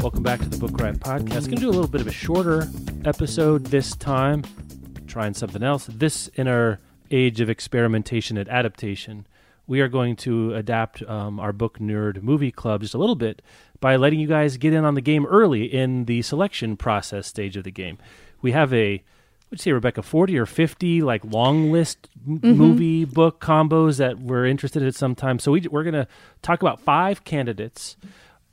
Welcome 0.00 0.22
back 0.22 0.40
to 0.40 0.48
the 0.48 0.56
Book 0.58 0.80
Riot 0.80 0.98
Podcast. 0.98 1.44
Going 1.44 1.56
to 1.56 1.56
do 1.56 1.68
a 1.68 1.70
little 1.70 1.86
bit 1.86 2.00
of 2.00 2.06
a 2.06 2.12
shorter 2.12 2.66
episode 3.04 3.66
this 3.66 3.94
time, 3.94 4.42
trying 5.06 5.34
something 5.34 5.62
else. 5.62 5.86
This 5.86 6.28
in 6.28 6.48
our 6.48 6.80
age 7.10 7.42
of 7.42 7.50
experimentation 7.50 8.38
and 8.38 8.48
adaptation, 8.48 9.26
we 9.66 9.82
are 9.82 9.88
going 9.88 10.16
to 10.16 10.54
adapt 10.54 11.02
um, 11.02 11.38
our 11.38 11.52
book 11.52 11.78
nerd 11.78 12.22
movie 12.22 12.50
club 12.50 12.80
just 12.80 12.94
a 12.94 12.98
little 12.98 13.16
bit 13.16 13.42
by 13.80 13.96
letting 13.96 14.18
you 14.18 14.26
guys 14.26 14.56
get 14.56 14.72
in 14.72 14.86
on 14.86 14.94
the 14.94 15.02
game 15.02 15.26
early 15.26 15.64
in 15.64 16.06
the 16.06 16.22
selection 16.22 16.76
process 16.76 17.26
stage 17.26 17.58
of 17.58 17.64
the 17.64 17.70
game. 17.70 17.98
We 18.40 18.52
have 18.52 18.72
a 18.72 19.04
what'd 19.54 19.62
say, 19.62 19.72
Rebecca, 19.72 20.02
forty 20.02 20.36
or 20.38 20.46
fifty 20.46 21.00
like 21.02 21.24
long 21.24 21.72
list 21.72 22.08
m- 22.26 22.40
movie 22.42 23.04
book 23.04 23.40
combos 23.40 23.98
that 23.98 24.18
we're 24.18 24.46
interested 24.46 24.82
in 24.82 24.92
sometime. 24.92 25.38
So 25.38 25.52
we, 25.52 25.62
we're 25.70 25.84
going 25.84 25.94
to 25.94 26.06
talk 26.42 26.60
about 26.62 26.80
five 26.80 27.24
candidates 27.24 27.96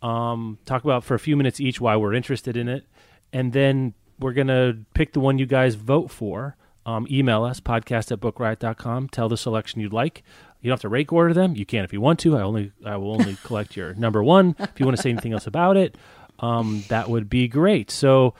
um, 0.02 0.58
talk 0.66 0.84
about 0.84 1.04
for 1.04 1.14
a 1.16 1.20
few 1.20 1.38
minutes 1.38 1.60
each 1.60 1.80
why 1.80 1.96
we're 1.96 2.14
interested 2.14 2.58
in 2.58 2.68
it, 2.68 2.86
and 3.32 3.54
then 3.54 3.94
we're 4.20 4.34
gonna 4.34 4.78
pick 4.94 5.14
the 5.14 5.20
one 5.20 5.38
you 5.38 5.46
guys 5.46 5.76
vote 5.76 6.12
for. 6.12 6.56
Um, 6.84 7.08
email 7.12 7.44
us 7.44 7.60
podcast 7.60 8.12
at 8.12 8.20
bookriot.com. 8.20 9.10
Tell 9.10 9.30
the 9.30 9.38
selection 9.38 9.82
you'd 9.82 9.94
like. 9.94 10.24
You 10.62 10.70
don't 10.70 10.74
have 10.74 10.82
to 10.82 10.90
rank 10.90 11.14
order 11.14 11.34
them. 11.34 11.56
You 11.56 11.66
can 11.66 11.84
if 11.84 11.94
you 11.94 12.02
want 12.02 12.20
to. 12.22 12.36
I 12.36 12.42
only 12.42 12.72
I 12.84 12.98
will 12.98 13.12
only 13.12 13.38
collect 13.44 13.76
your 13.78 13.94
number 13.94 14.24
one. 14.24 14.56
If 14.58 14.80
you 14.80 14.86
want 14.86 14.98
to 14.98 15.04
say 15.04 15.12
anything 15.12 15.34
else 15.34 15.46
about 15.46 15.78
it, 15.78 15.96
um, 16.40 16.84
that 16.88 17.10
would 17.10 17.30
be 17.30 17.48
great. 17.48 17.92
So 17.92 18.34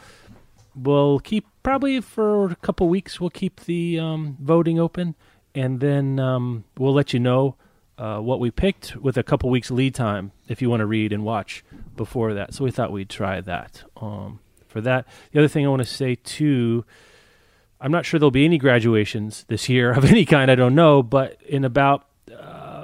we'll 0.76 1.20
keep 1.20 1.46
probably 1.64 2.02
for 2.02 2.52
a 2.52 2.56
couple 2.56 2.88
weeks. 2.90 3.20
We'll 3.20 3.30
keep 3.30 3.62
the 3.62 4.00
um, 4.00 4.38
voting 4.40 4.80
open, 4.80 5.16
and 5.54 5.80
then 5.80 6.20
um, 6.20 6.64
we'll 6.78 6.94
let 6.94 7.14
you 7.14 7.20
know 7.20 7.56
uh, 7.98 8.20
what 8.20 8.40
we 8.40 8.50
picked 8.50 8.96
with 8.96 9.18
a 9.18 9.24
couple 9.24 9.50
weeks 9.50 9.70
lead 9.70 9.94
time 9.94 10.32
if 10.48 10.62
you 10.62 10.70
want 10.70 10.80
to 10.80 10.86
read 10.86 11.14
and 11.14 11.24
watch 11.24 11.64
before 11.96 12.34
that. 12.34 12.54
So 12.54 12.64
we 12.64 12.72
thought 12.72 12.92
we'd 12.92 13.10
try 13.10 13.42
that. 13.42 13.84
Um, 13.98 14.40
for 14.68 14.82
that, 14.82 15.06
the 15.32 15.40
other 15.40 15.48
thing 15.48 15.66
I 15.66 15.70
want 15.70 15.82
to 15.82 15.88
say 15.88 16.16
too, 16.16 16.86
I'm 17.80 17.92
not 17.92 18.06
sure 18.06 18.20
there'll 18.20 18.32
be 18.32 18.46
any 18.46 18.58
graduations 18.58 19.46
this 19.50 19.70
year 19.70 19.92
of 19.98 20.06
any 20.06 20.26
kind. 20.26 20.50
I 20.50 20.56
don't 20.56 20.76
know, 20.76 21.04
but 21.04 21.42
in 21.44 21.64
about 21.64 22.08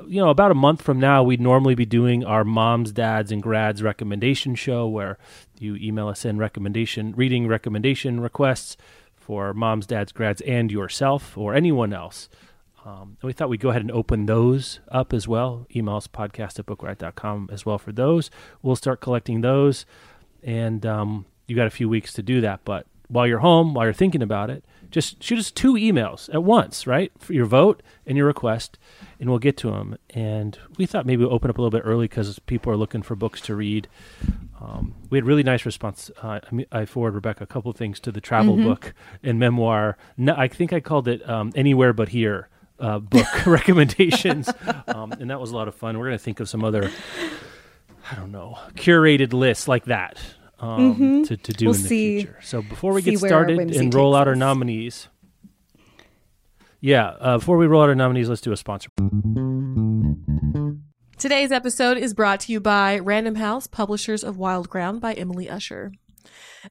you 0.08 0.22
know 0.22 0.30
about 0.30 0.52
a 0.52 0.56
month 0.56 0.82
from 0.82 1.00
now, 1.00 1.24
we'd 1.24 1.42
normally 1.42 1.76
be 1.76 1.86
doing 1.86 2.24
our 2.24 2.44
moms, 2.44 2.92
dads, 2.92 3.32
and 3.32 3.42
grads 3.42 3.84
recommendation 3.84 4.56
show 4.56 4.88
where 4.88 5.18
you 5.60 5.76
email 5.76 6.08
us 6.08 6.26
in 6.26 6.38
recommendation 6.38 7.14
reading 7.16 7.48
recommendation 7.48 8.20
requests 8.20 8.78
for 9.16 9.54
moms, 9.54 9.86
dads, 9.86 10.12
grads, 10.12 10.42
and 10.42 10.72
yourself 10.72 11.38
or 11.38 11.54
anyone 11.54 11.94
else. 11.94 12.30
Um, 12.86 13.18
and 13.22 13.28
we 13.28 13.34
thought 13.34 13.50
we'd 13.50 13.60
go 13.60 13.70
ahead 13.70 13.82
and 13.82 13.92
open 13.92 14.26
those 14.26 14.80
up 14.90 15.12
as 15.12 15.28
well. 15.28 15.68
Email 15.76 15.98
us 15.98 16.08
podcast 16.08 16.58
at 16.58 16.66
bookriot.com 16.66 17.50
as 17.52 17.66
well 17.66 17.78
for 17.78 17.92
those. 17.92 18.32
We'll 18.62 18.78
start 18.78 19.02
collecting 19.02 19.42
those. 19.42 19.86
And 20.42 20.86
um, 20.86 21.26
you 21.48 21.56
got 21.56 21.68
a 21.68 21.72
few 21.72 21.90
weeks 21.90 22.14
to 22.14 22.24
do 22.24 22.40
that. 22.40 22.62
But 22.64 22.86
while 23.10 23.28
you're 23.28 23.40
home, 23.40 23.74
while 23.74 23.86
you're 23.86 23.94
thinking 23.94 24.22
about 24.22 24.50
it, 24.50 24.64
just 24.90 25.22
shoot 25.22 25.40
us 25.40 25.52
two 25.52 25.74
emails 25.74 26.34
at 26.34 26.44
once, 26.44 26.88
right? 26.88 27.12
For 27.18 27.34
your 27.34 27.46
vote 27.46 27.84
and 28.06 28.18
your 28.18 28.28
request, 28.28 28.78
and 29.20 29.30
we'll 29.30 29.40
get 29.40 29.58
to 29.58 29.72
them. 29.72 29.98
And 30.12 30.58
we 30.78 30.86
thought 30.86 31.06
maybe 31.06 31.24
we'll 31.24 31.34
open 31.34 31.50
up 31.50 31.58
a 31.58 31.62
little 31.62 31.78
bit 31.78 31.86
early 31.86 32.08
because 32.08 32.38
people 32.40 32.72
are 32.72 32.78
looking 32.78 33.02
for 33.02 33.16
books 33.16 33.42
to 33.42 33.56
read. 33.56 33.88
Um, 34.62 34.96
we 35.10 35.18
had 35.18 35.26
really 35.26 35.44
nice 35.44 35.66
response. 35.66 36.10
Uh, 36.22 36.40
I, 36.50 36.56
mean, 36.56 36.66
I 36.72 36.86
forwarded 36.86 37.16
Rebecca 37.16 37.44
a 37.44 37.48
couple 37.48 37.72
of 37.72 37.78
things 37.78 38.00
to 38.02 38.12
the 38.12 38.22
travel 38.22 38.56
book 38.58 38.94
and 39.24 39.40
memoir. 39.40 39.98
No, 40.18 40.36
I 40.36 40.48
think 40.48 40.74
I 40.74 40.80
called 40.80 41.08
it 41.08 41.28
um, 41.30 41.52
Anywhere 41.56 41.94
But 41.94 42.10
Here 42.10 42.50
uh, 42.80 43.00
book 43.00 43.28
recommendations, 43.46 44.50
um, 44.88 45.12
and 45.14 45.30
that 45.30 45.40
was 45.40 45.52
a 45.52 45.56
lot 45.56 45.68
of 45.68 45.76
fun. 45.76 45.98
We're 45.98 46.06
going 46.06 46.18
to 46.18 46.24
think 46.24 46.40
of 46.40 46.50
some 46.50 46.64
other, 46.64 46.92
I 48.12 48.16
don't 48.16 48.32
know, 48.32 48.58
curated 48.76 49.34
lists 49.34 49.68
like 49.68 49.86
that 49.86 50.20
um, 50.60 51.24
to, 51.26 51.38
to 51.38 51.54
do 51.54 51.66
We'll 51.68 51.76
in 51.76 51.82
the 51.82 51.88
see- 51.88 52.18
future. 52.22 52.40
So 52.44 52.62
before 52.62 52.94
we 52.94 53.02
get 53.02 53.18
started 53.20 53.60
and 53.60 53.94
roll 53.94 54.14
takes 54.14 54.22
out 54.22 54.28
our 54.28 54.36
nominees, 54.36 55.08
yeah, 56.82 57.10
uh, 57.20 57.38
before 57.38 57.58
we 57.58 57.68
roll 57.68 57.84
out 57.84 57.90
our 57.90 57.96
nominees, 57.96 58.30
let's 58.30 58.42
do 58.42 58.52
a 58.52 58.58
sponsor. 58.58 58.90
Today's 61.18 61.52
episode 61.52 61.98
is 61.98 62.14
brought 62.14 62.42
to 62.42 62.52
you 62.52 62.60
by 62.60 63.00
Random 63.00 63.36
House, 63.36 63.66
publishers 63.66 64.24
of 64.24 64.38
Wild 64.38 64.70
Ground 64.70 65.02
by 65.02 65.14
Emily 65.14 65.50
Usher. 65.50 65.92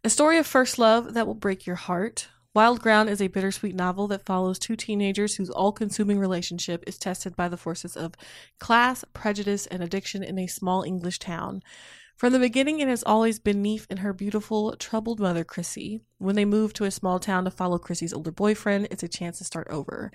A 0.05 0.11
story 0.11 0.39
of 0.39 0.47
first 0.47 0.79
love 0.79 1.15
that 1.15 1.27
will 1.27 1.35
break 1.35 1.67
your 1.67 1.77
heart. 1.77 2.29
Wild 2.55 2.81
Ground 2.81 3.11
is 3.11 3.21
a 3.21 3.27
bittersweet 3.27 3.75
novel 3.75 4.07
that 4.09 4.25
follows 4.25 4.59
two 4.59 4.77
teenagers 4.77 5.35
whose 5.35 5.51
all 5.51 5.73
consuming 5.73 6.19
relationship 6.19 6.85
is 6.87 6.97
tested 6.97 7.37
by 7.37 7.49
the 7.49 7.57
forces 7.57 7.97
of 7.97 8.15
class, 8.61 9.05
prejudice, 9.13 9.67
and 9.67 9.83
addiction 9.83 10.23
in 10.23 10.39
a 10.39 10.47
small 10.47 10.83
English 10.83 11.19
town. 11.19 11.63
From 12.17 12.33
the 12.33 12.39
beginning, 12.39 12.81
it 12.81 12.89
has 12.89 13.03
always 13.03 13.39
been 13.39 13.61
Neef 13.61 13.87
and 13.91 13.99
her 13.99 14.15
beautiful, 14.15 14.75
troubled 14.77 15.21
mother, 15.21 15.45
Chrissy. 15.45 16.01
When 16.17 16.35
they 16.35 16.47
move 16.47 16.73
to 16.75 16.85
a 16.85 16.91
small 16.91 17.19
town 17.19 17.45
to 17.45 17.51
follow 17.51 17.77
Chrissy's 17.77 18.15
older 18.15 18.33
boyfriend, 18.33 18.89
it's 18.91 19.03
a 19.03 19.09
chance 19.09 19.37
to 19.37 19.45
start 19.45 19.67
over. 19.69 20.11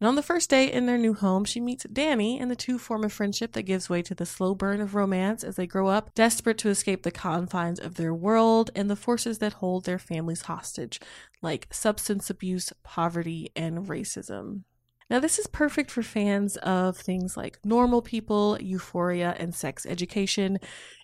And 0.00 0.08
on 0.08 0.16
the 0.16 0.24
first 0.24 0.50
day 0.50 0.70
in 0.70 0.86
their 0.86 0.98
new 0.98 1.14
home, 1.14 1.44
she 1.44 1.60
meets 1.60 1.84
Danny, 1.84 2.40
and 2.40 2.50
the 2.50 2.56
two 2.56 2.78
form 2.78 3.04
a 3.04 3.08
friendship 3.08 3.52
that 3.52 3.62
gives 3.62 3.88
way 3.88 4.02
to 4.02 4.14
the 4.14 4.26
slow 4.26 4.56
burn 4.56 4.80
of 4.80 4.96
romance 4.96 5.44
as 5.44 5.54
they 5.54 5.68
grow 5.68 5.86
up, 5.86 6.12
desperate 6.14 6.58
to 6.58 6.68
escape 6.68 7.04
the 7.04 7.12
confines 7.12 7.78
of 7.78 7.94
their 7.94 8.12
world 8.12 8.72
and 8.74 8.90
the 8.90 8.96
forces 8.96 9.38
that 9.38 9.54
hold 9.54 9.84
their 9.84 10.00
families 10.00 10.42
hostage, 10.42 11.00
like 11.42 11.68
substance 11.70 12.28
abuse, 12.28 12.72
poverty, 12.82 13.52
and 13.54 13.86
racism. 13.86 14.64
Now, 15.08 15.20
this 15.20 15.38
is 15.38 15.46
perfect 15.46 15.92
for 15.92 16.02
fans 16.02 16.56
of 16.58 16.96
things 16.96 17.36
like 17.36 17.60
normal 17.64 18.02
people, 18.02 18.58
euphoria, 18.60 19.36
and 19.38 19.54
sex 19.54 19.86
education. 19.86 20.58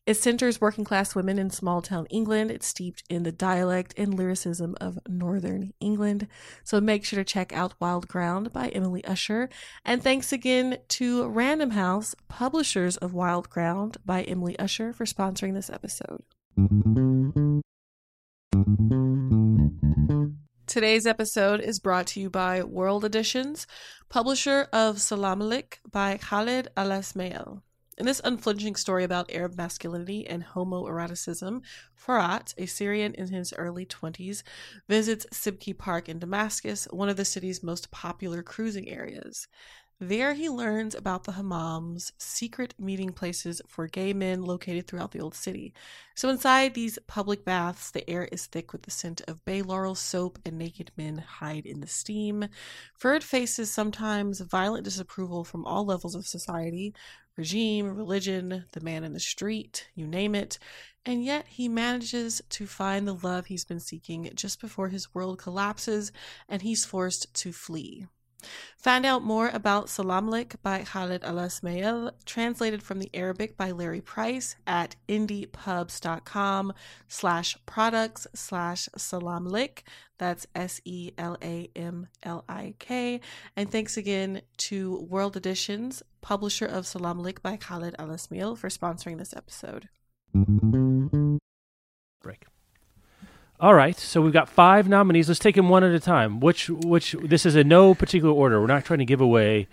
It 0.06 0.14
centers 0.14 0.60
working 0.60 0.82
class 0.82 1.14
women 1.14 1.38
in 1.38 1.50
small 1.50 1.80
town 1.82 2.06
England. 2.10 2.50
It's 2.50 2.66
steeped 2.66 3.04
in 3.08 3.22
the 3.22 3.30
dialect 3.30 3.94
and 3.96 4.12
lyricism 4.14 4.74
of 4.80 4.98
Northern 5.08 5.72
England. 5.78 6.26
So 6.64 6.80
make 6.80 7.04
sure 7.04 7.20
to 7.20 7.24
check 7.24 7.52
out 7.52 7.74
Wild 7.78 8.08
Ground 8.08 8.52
by 8.52 8.70
Emily 8.70 9.04
Usher. 9.04 9.48
And 9.84 10.02
thanks 10.02 10.32
again 10.32 10.78
to 10.88 11.28
Random 11.28 11.70
House, 11.70 12.16
publishers 12.26 12.96
of 12.96 13.14
Wild 13.14 13.48
Ground 13.50 13.98
by 14.04 14.22
Emily 14.22 14.58
Usher, 14.58 14.92
for 14.92 15.04
sponsoring 15.04 15.54
this 15.54 15.70
episode. 15.70 16.24
Today's 20.72 21.06
episode 21.06 21.60
is 21.60 21.78
brought 21.78 22.06
to 22.06 22.20
you 22.20 22.30
by 22.30 22.62
World 22.62 23.04
Editions, 23.04 23.66
publisher 24.08 24.68
of 24.72 24.96
Salamlik 24.96 25.80
by 25.90 26.16
Khalid 26.16 26.68
Al-Asmail. 26.78 27.60
In 27.98 28.06
this 28.06 28.22
unflinching 28.24 28.76
story 28.76 29.04
about 29.04 29.30
Arab 29.30 29.54
masculinity 29.54 30.26
and 30.26 30.42
homoeroticism, 30.42 31.60
Farat, 31.94 32.54
a 32.56 32.64
Syrian 32.64 33.12
in 33.12 33.28
his 33.28 33.52
early 33.52 33.84
20s, 33.84 34.44
visits 34.88 35.26
Sibki 35.30 35.76
Park 35.76 36.08
in 36.08 36.18
Damascus, 36.18 36.88
one 36.90 37.10
of 37.10 37.18
the 37.18 37.26
city's 37.26 37.62
most 37.62 37.90
popular 37.90 38.42
cruising 38.42 38.88
areas. 38.88 39.48
There 40.04 40.34
he 40.34 40.48
learns 40.48 40.96
about 40.96 41.22
the 41.22 41.30
hammams, 41.30 42.10
secret 42.18 42.74
meeting 42.76 43.12
places 43.12 43.62
for 43.68 43.86
gay 43.86 44.12
men 44.12 44.42
located 44.42 44.88
throughout 44.88 45.12
the 45.12 45.20
old 45.20 45.36
city. 45.36 45.74
So 46.16 46.28
inside 46.28 46.74
these 46.74 46.98
public 47.06 47.44
baths, 47.44 47.92
the 47.92 48.10
air 48.10 48.24
is 48.32 48.46
thick 48.46 48.72
with 48.72 48.82
the 48.82 48.90
scent 48.90 49.20
of 49.28 49.44
bay 49.44 49.62
laurel 49.62 49.94
soap 49.94 50.40
and 50.44 50.58
naked 50.58 50.90
men 50.96 51.18
hide 51.18 51.66
in 51.66 51.78
the 51.78 51.86
steam. 51.86 52.48
Ferd 52.98 53.22
faces 53.22 53.70
sometimes 53.70 54.40
violent 54.40 54.82
disapproval 54.82 55.44
from 55.44 55.64
all 55.64 55.86
levels 55.86 56.16
of 56.16 56.26
society, 56.26 56.92
regime, 57.36 57.86
religion, 57.86 58.64
the 58.72 58.80
man 58.80 59.04
in 59.04 59.12
the 59.12 59.20
street, 59.20 59.88
you 59.94 60.08
name 60.08 60.34
it. 60.34 60.58
And 61.06 61.24
yet 61.24 61.46
he 61.46 61.68
manages 61.68 62.42
to 62.48 62.66
find 62.66 63.06
the 63.06 63.14
love 63.14 63.46
he's 63.46 63.64
been 63.64 63.78
seeking 63.78 64.28
just 64.34 64.60
before 64.60 64.88
his 64.88 65.14
world 65.14 65.38
collapses 65.38 66.10
and 66.48 66.60
he's 66.60 66.84
forced 66.84 67.32
to 67.34 67.52
flee. 67.52 68.08
Find 68.76 69.06
out 69.06 69.22
more 69.22 69.50
about 69.52 69.86
Salamlik 69.86 70.56
by 70.62 70.82
Khalid 70.84 71.22
Al 71.24 71.36
Asmail, 71.36 72.12
translated 72.24 72.82
from 72.82 72.98
the 72.98 73.10
Arabic 73.14 73.56
by 73.56 73.70
Larry 73.70 74.00
Price 74.00 74.56
at 74.66 74.96
indiepubs.com 75.08 76.72
slash 77.08 77.56
products 77.66 78.26
slash 78.34 78.88
salamlik. 78.96 79.82
That's 80.18 80.46
S 80.54 80.80
E 80.84 81.12
L 81.18 81.36
A 81.42 81.68
M 81.74 82.08
L 82.22 82.44
I 82.48 82.74
K. 82.78 83.20
And 83.56 83.70
thanks 83.70 83.96
again 83.96 84.42
to 84.58 85.00
World 85.08 85.36
Editions, 85.36 86.02
publisher 86.20 86.66
of 86.66 86.84
Salamlik 86.84 87.42
by 87.42 87.56
Khalid 87.56 87.96
Al 87.98 88.08
Asmail, 88.08 88.56
for 88.56 88.68
sponsoring 88.68 89.18
this 89.18 89.34
episode. 89.34 89.88
Break. 92.22 92.46
All 93.60 93.74
right, 93.74 93.96
so 93.96 94.20
we've 94.20 94.32
got 94.32 94.48
five 94.48 94.88
nominees. 94.88 95.28
Let's 95.28 95.38
take 95.38 95.54
them 95.54 95.68
one 95.68 95.84
at 95.84 95.94
a 95.94 96.00
time. 96.00 96.40
Which, 96.40 96.68
which, 96.68 97.12
this 97.22 97.46
is 97.46 97.54
in 97.54 97.68
no 97.68 97.94
particular 97.94 98.34
order. 98.34 98.60
We're 98.60 98.66
not 98.66 98.84
trying 98.84 98.98
to 98.98 99.04
give 99.04 99.20
away. 99.20 99.68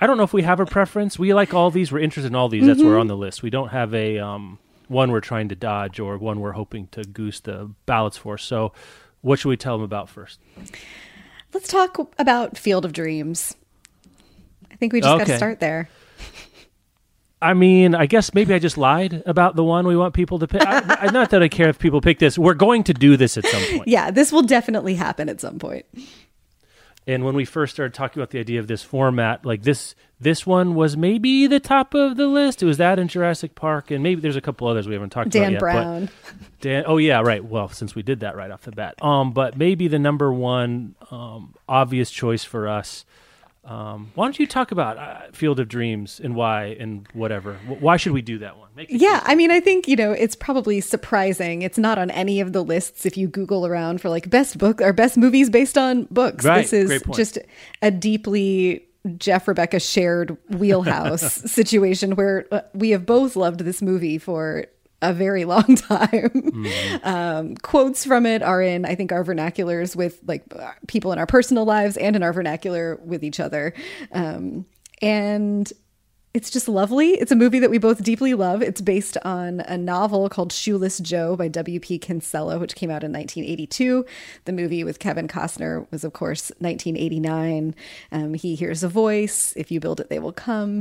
I 0.00 0.06
don't 0.06 0.18
know 0.18 0.24
if 0.24 0.34
we 0.34 0.42
have 0.42 0.60
a 0.60 0.66
preference. 0.66 1.18
We 1.18 1.32
like 1.32 1.54
all 1.54 1.70
these. 1.70 1.90
We're 1.90 2.00
interested 2.00 2.28
in 2.28 2.34
all 2.34 2.48
these. 2.50 2.66
That's 2.66 2.80
why 2.80 2.88
we're 2.88 2.98
on 2.98 3.06
the 3.06 3.16
list. 3.16 3.42
We 3.42 3.48
don't 3.48 3.68
have 3.70 3.94
a 3.94 4.18
um, 4.18 4.58
one 4.88 5.10
we're 5.10 5.20
trying 5.20 5.48
to 5.48 5.54
dodge 5.54 6.00
or 6.00 6.18
one 6.18 6.40
we're 6.40 6.52
hoping 6.52 6.88
to 6.88 7.02
goose 7.02 7.40
the 7.40 7.70
ballots 7.86 8.18
for. 8.18 8.36
So, 8.36 8.72
what 9.22 9.38
should 9.38 9.48
we 9.48 9.56
tell 9.56 9.76
them 9.76 9.84
about 9.84 10.10
first? 10.10 10.40
Let's 11.54 11.68
talk 11.68 11.96
about 12.18 12.58
Field 12.58 12.84
of 12.84 12.92
Dreams. 12.92 13.54
I 14.70 14.76
think 14.76 14.92
we 14.92 15.00
just 15.00 15.18
got 15.18 15.26
to 15.28 15.36
start 15.36 15.60
there. 15.60 15.88
I 17.44 17.54
mean, 17.54 17.94
I 17.94 18.06
guess 18.06 18.32
maybe 18.32 18.54
I 18.54 18.58
just 18.58 18.78
lied 18.78 19.22
about 19.26 19.54
the 19.54 19.64
one 19.64 19.86
we 19.86 19.96
want 19.96 20.14
people 20.14 20.38
to 20.38 20.46
pick. 20.46 20.62
I, 20.64 21.10
not 21.12 21.30
that 21.30 21.42
I 21.42 21.48
care 21.48 21.68
if 21.68 21.78
people 21.78 22.00
pick 22.00 22.18
this. 22.18 22.38
We're 22.38 22.54
going 22.54 22.84
to 22.84 22.94
do 22.94 23.16
this 23.16 23.36
at 23.36 23.44
some 23.46 23.62
point. 23.76 23.88
Yeah, 23.88 24.10
this 24.10 24.32
will 24.32 24.42
definitely 24.42 24.94
happen 24.94 25.28
at 25.28 25.40
some 25.40 25.58
point. 25.58 25.84
And 27.06 27.22
when 27.22 27.34
we 27.34 27.44
first 27.44 27.74
started 27.74 27.92
talking 27.92 28.18
about 28.18 28.30
the 28.30 28.38
idea 28.40 28.60
of 28.60 28.66
this 28.66 28.82
format, 28.82 29.44
like 29.44 29.62
this, 29.62 29.94
this 30.18 30.46
one 30.46 30.74
was 30.74 30.96
maybe 30.96 31.46
the 31.46 31.60
top 31.60 31.92
of 31.92 32.16
the 32.16 32.26
list. 32.26 32.62
It 32.62 32.66
was 32.66 32.78
that 32.78 32.98
in 32.98 33.08
Jurassic 33.08 33.54
Park, 33.54 33.90
and 33.90 34.02
maybe 34.02 34.22
there's 34.22 34.36
a 34.36 34.40
couple 34.40 34.66
others 34.66 34.88
we 34.88 34.94
haven't 34.94 35.10
talked 35.10 35.26
about 35.34 35.42
Dan 35.42 35.52
yet. 35.52 35.60
but- 35.60 35.72
Brown. 35.72 36.08
Dan, 36.62 36.84
oh 36.86 36.96
yeah, 36.96 37.20
right. 37.20 37.44
Well, 37.44 37.68
since 37.68 37.94
we 37.94 38.02
did 38.02 38.20
that 38.20 38.36
right 38.36 38.50
off 38.50 38.62
the 38.62 38.72
bat, 38.72 38.94
um, 39.02 39.32
but 39.32 39.58
maybe 39.58 39.86
the 39.86 39.98
number 39.98 40.32
one 40.32 40.94
um, 41.10 41.54
obvious 41.68 42.10
choice 42.10 42.42
for 42.42 42.68
us. 42.68 43.04
Um, 43.64 44.12
why 44.14 44.26
don't 44.26 44.38
you 44.38 44.46
talk 44.46 44.72
about 44.72 44.98
uh, 44.98 45.20
Field 45.32 45.58
of 45.58 45.68
Dreams 45.68 46.20
and 46.22 46.34
why 46.34 46.76
and 46.78 47.06
whatever? 47.14 47.54
Wh- 47.66 47.82
Why 47.82 47.96
should 47.96 48.12
we 48.12 48.20
do 48.22 48.38
that 48.38 48.58
one? 48.58 48.68
Yeah, 48.88 49.20
I 49.24 49.34
mean, 49.34 49.50
I 49.50 49.60
think, 49.60 49.88
you 49.88 49.96
know, 49.96 50.12
it's 50.12 50.34
probably 50.36 50.80
surprising. 50.80 51.62
It's 51.62 51.78
not 51.78 51.96
on 51.98 52.10
any 52.10 52.40
of 52.40 52.52
the 52.52 52.62
lists 52.62 53.06
if 53.06 53.16
you 53.16 53.28
Google 53.28 53.66
around 53.66 54.00
for 54.00 54.08
like 54.10 54.28
best 54.28 54.58
book 54.58 54.82
or 54.82 54.92
best 54.92 55.16
movies 55.16 55.48
based 55.48 55.78
on 55.78 56.04
books. 56.10 56.44
Right, 56.44 56.62
This 56.66 56.72
is 56.72 57.02
just 57.14 57.38
a 57.80 57.90
deeply 57.90 58.84
Jeff 59.16 59.46
Rebecca 59.48 59.80
shared 59.80 60.36
wheelhouse 60.50 61.22
situation 61.50 62.16
where 62.16 62.46
uh, 62.50 62.62
we 62.74 62.90
have 62.90 63.06
both 63.06 63.36
loved 63.36 63.60
this 63.60 63.80
movie 63.80 64.18
for 64.18 64.66
a 65.04 65.12
very 65.12 65.44
long 65.54 65.76
time. 65.76 66.30
Mm-hmm. 66.30 67.06
Um, 67.06 67.56
quotes 67.56 68.04
from 68.04 68.26
it 68.26 68.42
are 68.42 68.62
in, 68.62 68.84
I 68.84 68.94
think, 68.94 69.12
our 69.12 69.24
vernaculars 69.24 69.94
with 69.94 70.20
like 70.26 70.44
people 70.86 71.12
in 71.12 71.18
our 71.18 71.26
personal 71.26 71.64
lives 71.64 71.96
and 71.96 72.16
in 72.16 72.22
our 72.22 72.32
vernacular 72.32 72.96
with 73.04 73.22
each 73.22 73.40
other. 73.40 73.74
Um, 74.12 74.66
and 75.02 75.72
it's 76.34 76.50
just 76.50 76.68
lovely. 76.68 77.10
It's 77.10 77.30
a 77.30 77.36
movie 77.36 77.60
that 77.60 77.70
we 77.70 77.78
both 77.78 78.02
deeply 78.02 78.34
love. 78.34 78.60
It's 78.60 78.80
based 78.80 79.16
on 79.24 79.60
a 79.60 79.78
novel 79.78 80.28
called 80.28 80.52
Shoeless 80.52 80.98
Joe 80.98 81.36
by 81.36 81.46
W.P. 81.46 82.00
Kinsella, 82.00 82.58
which 82.58 82.74
came 82.74 82.90
out 82.90 83.04
in 83.04 83.12
1982. 83.12 84.04
The 84.44 84.52
movie 84.52 84.82
with 84.82 84.98
Kevin 84.98 85.28
Costner 85.28 85.86
was, 85.92 86.02
of 86.02 86.12
course, 86.12 86.50
1989. 86.58 87.76
Um, 88.10 88.34
he 88.34 88.56
hears 88.56 88.82
a 88.82 88.88
voice. 88.88 89.52
If 89.56 89.70
you 89.70 89.78
build 89.78 90.00
it, 90.00 90.08
they 90.08 90.18
will 90.18 90.32
come. 90.32 90.80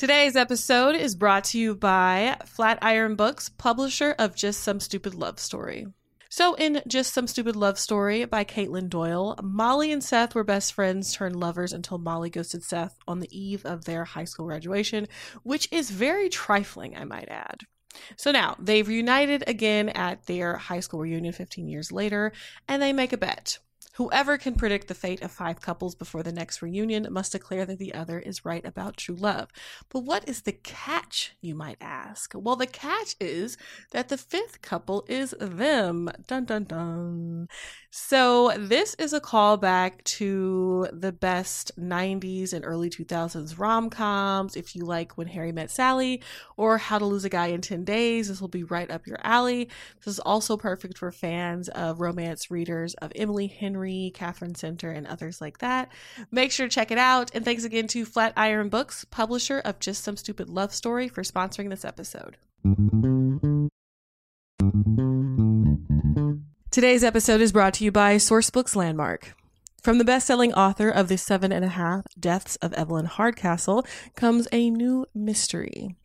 Today's 0.00 0.34
episode 0.34 0.96
is 0.96 1.14
brought 1.14 1.44
to 1.44 1.58
you 1.58 1.74
by 1.74 2.38
Flatiron 2.46 3.16
Books, 3.16 3.50
publisher 3.50 4.14
of 4.18 4.34
Just 4.34 4.62
Some 4.62 4.80
Stupid 4.80 5.14
Love 5.14 5.38
Story. 5.38 5.88
So, 6.30 6.54
in 6.54 6.80
Just 6.86 7.12
Some 7.12 7.26
Stupid 7.26 7.54
Love 7.54 7.78
Story 7.78 8.24
by 8.24 8.42
Caitlin 8.42 8.88
Doyle, 8.88 9.38
Molly 9.42 9.92
and 9.92 10.02
Seth 10.02 10.34
were 10.34 10.42
best 10.42 10.72
friends 10.72 11.12
turned 11.12 11.36
lovers 11.36 11.74
until 11.74 11.98
Molly 11.98 12.30
ghosted 12.30 12.64
Seth 12.64 12.96
on 13.06 13.20
the 13.20 13.28
eve 13.38 13.62
of 13.66 13.84
their 13.84 14.06
high 14.06 14.24
school 14.24 14.46
graduation, 14.46 15.06
which 15.42 15.68
is 15.70 15.90
very 15.90 16.30
trifling, 16.30 16.96
I 16.96 17.04
might 17.04 17.28
add. 17.28 17.58
So 18.16 18.32
now 18.32 18.56
they've 18.58 18.88
reunited 18.88 19.44
again 19.46 19.90
at 19.90 20.24
their 20.24 20.56
high 20.56 20.80
school 20.80 21.00
reunion 21.00 21.34
15 21.34 21.68
years 21.68 21.92
later, 21.92 22.32
and 22.66 22.80
they 22.80 22.94
make 22.94 23.12
a 23.12 23.18
bet. 23.18 23.58
Whoever 24.00 24.38
can 24.38 24.54
predict 24.54 24.88
the 24.88 24.94
fate 24.94 25.20
of 25.20 25.30
five 25.30 25.60
couples 25.60 25.94
before 25.94 26.22
the 26.22 26.32
next 26.32 26.62
reunion 26.62 27.06
must 27.10 27.32
declare 27.32 27.66
that 27.66 27.78
the 27.78 27.92
other 27.92 28.18
is 28.18 28.46
right 28.46 28.64
about 28.64 28.96
true 28.96 29.14
love. 29.14 29.50
But 29.90 30.04
what 30.04 30.26
is 30.26 30.40
the 30.40 30.52
catch, 30.52 31.32
you 31.42 31.54
might 31.54 31.76
ask? 31.82 32.32
Well, 32.34 32.56
the 32.56 32.66
catch 32.66 33.14
is 33.20 33.58
that 33.90 34.08
the 34.08 34.16
fifth 34.16 34.62
couple 34.62 35.04
is 35.06 35.34
them. 35.38 36.08
Dun 36.26 36.46
dun 36.46 36.64
dun. 36.64 37.48
So, 37.90 38.52
this 38.56 38.94
is 38.94 39.12
a 39.12 39.20
callback 39.20 40.04
to 40.04 40.88
the 40.92 41.12
best 41.12 41.72
90s 41.78 42.52
and 42.54 42.64
early 42.64 42.88
2000s 42.88 43.58
rom 43.58 43.90
coms. 43.90 44.56
If 44.56 44.76
you 44.76 44.84
like 44.84 45.18
When 45.18 45.26
Harry 45.26 45.50
Met 45.50 45.72
Sally 45.72 46.22
or 46.56 46.78
How 46.78 46.98
to 46.98 47.04
Lose 47.04 47.24
a 47.24 47.28
Guy 47.28 47.48
in 47.48 47.60
10 47.60 47.84
Days, 47.84 48.28
this 48.28 48.40
will 48.40 48.48
be 48.48 48.62
right 48.62 48.88
up 48.90 49.08
your 49.08 49.18
alley. 49.24 49.68
This 49.98 50.14
is 50.14 50.20
also 50.20 50.56
perfect 50.56 50.98
for 50.98 51.10
fans 51.10 51.68
of 51.68 52.00
romance 52.00 52.48
readers 52.50 52.94
of 52.94 53.12
Emily 53.16 53.48
Henry, 53.48 53.89
Katherine 54.14 54.54
Center, 54.54 54.90
and 54.90 55.06
others 55.06 55.40
like 55.40 55.58
that. 55.58 55.90
Make 56.30 56.52
sure 56.52 56.68
to 56.68 56.74
check 56.74 56.90
it 56.90 56.98
out. 56.98 57.30
And 57.34 57.44
thanks 57.44 57.64
again 57.64 57.88
to 57.88 58.04
Flatiron 58.04 58.68
Books, 58.68 59.04
publisher 59.04 59.58
of 59.58 59.78
Just 59.80 60.04
Some 60.04 60.16
Stupid 60.16 60.48
Love 60.48 60.72
Story, 60.72 61.08
for 61.08 61.22
sponsoring 61.22 61.70
this 61.70 61.84
episode. 61.84 62.36
Today's 66.70 67.02
episode 67.02 67.40
is 67.40 67.52
brought 67.52 67.74
to 67.74 67.84
you 67.84 67.90
by 67.90 68.16
Sourcebooks 68.16 68.76
Landmark. 68.76 69.34
From 69.82 69.98
the 69.98 70.04
best-selling 70.04 70.52
author 70.52 70.90
of 70.90 71.08
The 71.08 71.16
Seven 71.16 71.52
and 71.52 71.64
a 71.64 71.68
Half 71.68 72.04
Deaths 72.18 72.56
of 72.56 72.74
Evelyn 72.74 73.06
Hardcastle 73.06 73.86
comes 74.14 74.46
a 74.52 74.68
new 74.68 75.06
mystery. 75.14 75.96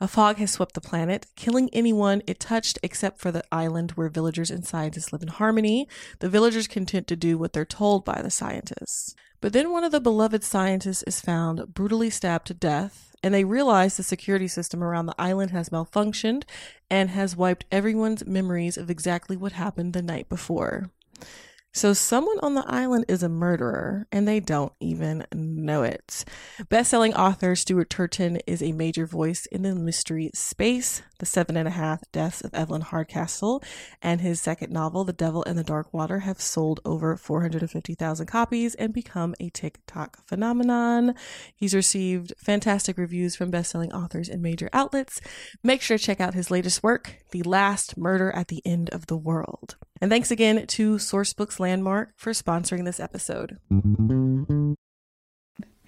A 0.00 0.08
fog 0.08 0.36
has 0.36 0.50
swept 0.50 0.74
the 0.74 0.80
planet, 0.80 1.26
killing 1.36 1.68
anyone 1.72 2.22
it 2.26 2.40
touched 2.40 2.78
except 2.82 3.18
for 3.18 3.30
the 3.30 3.44
island 3.52 3.92
where 3.92 4.08
villagers 4.08 4.50
and 4.50 4.66
scientists 4.66 5.12
live 5.12 5.22
in 5.22 5.28
harmony, 5.28 5.88
the 6.20 6.28
villagers 6.28 6.66
content 6.66 7.06
to 7.08 7.16
do 7.16 7.38
what 7.38 7.52
they're 7.52 7.64
told 7.64 8.04
by 8.04 8.20
the 8.22 8.30
scientists. 8.30 9.14
But 9.40 9.52
then 9.52 9.72
one 9.72 9.84
of 9.84 9.92
the 9.92 10.00
beloved 10.00 10.44
scientists 10.44 11.02
is 11.04 11.20
found 11.20 11.72
brutally 11.74 12.10
stabbed 12.10 12.46
to 12.48 12.54
death, 12.54 13.14
and 13.22 13.32
they 13.32 13.44
realize 13.44 13.96
the 13.96 14.02
security 14.02 14.48
system 14.48 14.82
around 14.82 15.06
the 15.06 15.14
island 15.18 15.50
has 15.50 15.70
malfunctioned 15.70 16.44
and 16.90 17.10
has 17.10 17.36
wiped 17.36 17.64
everyone's 17.70 18.26
memories 18.26 18.76
of 18.76 18.90
exactly 18.90 19.36
what 19.36 19.52
happened 19.52 19.92
the 19.92 20.02
night 20.02 20.28
before. 20.28 20.90
So, 21.72 21.92
someone 21.92 22.38
on 22.40 22.54
the 22.54 22.64
island 22.66 23.04
is 23.06 23.22
a 23.22 23.28
murderer, 23.28 24.08
and 24.10 24.26
they 24.26 24.40
don't 24.40 24.72
even 24.80 25.24
know 25.64 25.82
it. 25.82 26.24
Best-selling 26.68 27.14
author 27.14 27.54
Stuart 27.54 27.90
Turton 27.90 28.36
is 28.46 28.62
a 28.62 28.72
major 28.72 29.06
voice 29.06 29.46
in 29.46 29.62
the 29.62 29.74
mystery 29.74 30.30
space. 30.34 31.02
The 31.18 31.26
Seven 31.26 31.56
and 31.56 31.68
a 31.68 31.72
Half 31.72 32.02
Deaths 32.12 32.40
of 32.40 32.54
Evelyn 32.54 32.80
Hardcastle 32.80 33.62
and 34.00 34.22
his 34.22 34.40
second 34.40 34.72
novel, 34.72 35.04
The 35.04 35.12
Devil 35.12 35.42
in 35.42 35.56
the 35.56 35.62
Dark 35.62 35.92
Water, 35.92 36.20
have 36.20 36.40
sold 36.40 36.80
over 36.84 37.14
450,000 37.16 38.26
copies 38.26 38.74
and 38.74 38.94
become 38.94 39.34
a 39.38 39.50
TikTok 39.50 40.26
phenomenon. 40.26 41.14
He's 41.54 41.74
received 41.74 42.32
fantastic 42.38 42.96
reviews 42.96 43.36
from 43.36 43.50
best-selling 43.50 43.92
authors 43.92 44.30
and 44.30 44.40
major 44.40 44.70
outlets. 44.72 45.20
Make 45.62 45.82
sure 45.82 45.98
to 45.98 46.02
check 46.02 46.20
out 46.20 46.32
his 46.32 46.50
latest 46.50 46.82
work, 46.82 47.18
The 47.32 47.42
Last 47.42 47.98
Murder 47.98 48.30
at 48.32 48.48
the 48.48 48.62
End 48.64 48.88
of 48.90 49.06
the 49.06 49.18
World. 49.18 49.76
And 50.00 50.10
thanks 50.10 50.30
again 50.30 50.66
to 50.66 50.94
Sourcebooks 50.94 51.60
Landmark 51.60 52.14
for 52.16 52.32
sponsoring 52.32 52.86
this 52.86 52.98
episode. 52.98 53.58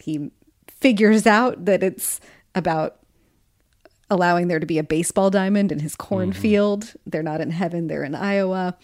He 0.02 0.30
figures 0.66 1.26
out 1.26 1.64
that 1.64 1.82
it's 1.82 2.20
about 2.54 2.98
allowing 4.10 4.48
there 4.48 4.60
to 4.60 4.66
be 4.66 4.78
a 4.78 4.82
baseball 4.82 5.30
diamond 5.30 5.72
in 5.72 5.78
his 5.78 5.96
cornfield. 5.96 6.92
They're 7.06 7.22
not 7.22 7.40
in 7.40 7.50
heaven, 7.50 7.86
they're 7.86 8.04
in 8.04 8.14
Iowa. 8.14 8.76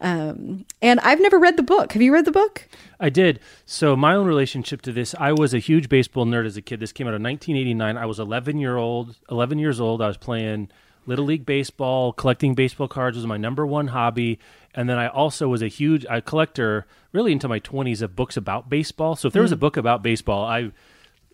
Um, 0.00 0.66
and 0.82 1.00
I've 1.00 1.20
never 1.20 1.38
read 1.38 1.56
the 1.56 1.62
book. 1.62 1.92
Have 1.92 2.02
you 2.02 2.12
read 2.12 2.26
the 2.26 2.32
book? 2.32 2.68
I 3.00 3.08
did. 3.08 3.40
So 3.64 3.96
my 3.96 4.14
own 4.14 4.26
relationship 4.26 4.82
to 4.82 4.92
this, 4.92 5.14
I 5.18 5.32
was 5.32 5.54
a 5.54 5.58
huge 5.58 5.88
baseball 5.88 6.26
nerd 6.26 6.44
as 6.44 6.56
a 6.56 6.62
kid. 6.62 6.80
This 6.80 6.92
came 6.92 7.06
out 7.06 7.14
in 7.14 7.22
1989. 7.22 7.96
I 7.96 8.04
was 8.04 8.18
11 8.18 8.58
year 8.58 8.76
old. 8.76 9.16
11 9.30 9.58
years 9.58 9.80
old. 9.80 10.02
I 10.02 10.08
was 10.08 10.18
playing 10.18 10.68
little 11.06 11.24
league 11.24 11.46
baseball. 11.46 12.12
Collecting 12.12 12.54
baseball 12.54 12.88
cards 12.88 13.16
was 13.16 13.26
my 13.26 13.38
number 13.38 13.66
one 13.66 13.88
hobby. 13.88 14.38
And 14.74 14.88
then 14.88 14.98
I 14.98 15.08
also 15.08 15.48
was 15.48 15.62
a 15.62 15.68
huge 15.68 16.04
a 16.10 16.20
collector, 16.20 16.86
really 17.12 17.32
into 17.32 17.48
my 17.48 17.60
20s, 17.60 18.02
of 18.02 18.16
books 18.16 18.36
about 18.36 18.68
baseball. 18.68 19.16
So 19.16 19.28
if 19.28 19.34
there 19.34 19.42
was 19.42 19.52
a 19.52 19.56
book 19.56 19.76
about 19.76 20.02
baseball, 20.02 20.44
I 20.44 20.72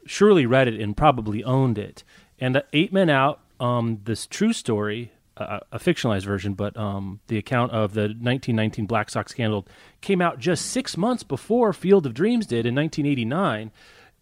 surely 0.06 0.46
read 0.46 0.68
it 0.68 0.80
and 0.80 0.96
probably 0.96 1.42
owned 1.42 1.78
it. 1.78 2.04
And 2.38 2.56
uh, 2.56 2.62
Eight 2.72 2.92
Men 2.92 3.08
Out, 3.08 3.40
um, 3.58 4.00
this 4.04 4.26
true 4.26 4.52
story 4.52 5.12
a, 5.40 5.60
a 5.72 5.78
fictionalized 5.78 6.24
version, 6.24 6.54
but 6.54 6.76
um, 6.76 7.20
the 7.28 7.38
account 7.38 7.72
of 7.72 7.94
the 7.94 8.02
1919 8.02 8.86
Black 8.86 9.10
Sox 9.10 9.32
scandal 9.32 9.66
came 10.00 10.20
out 10.20 10.38
just 10.38 10.66
six 10.66 10.96
months 10.96 11.22
before 11.22 11.72
Field 11.72 12.06
of 12.06 12.14
Dreams 12.14 12.46
did 12.46 12.66
in 12.66 12.74
1989. 12.74 13.72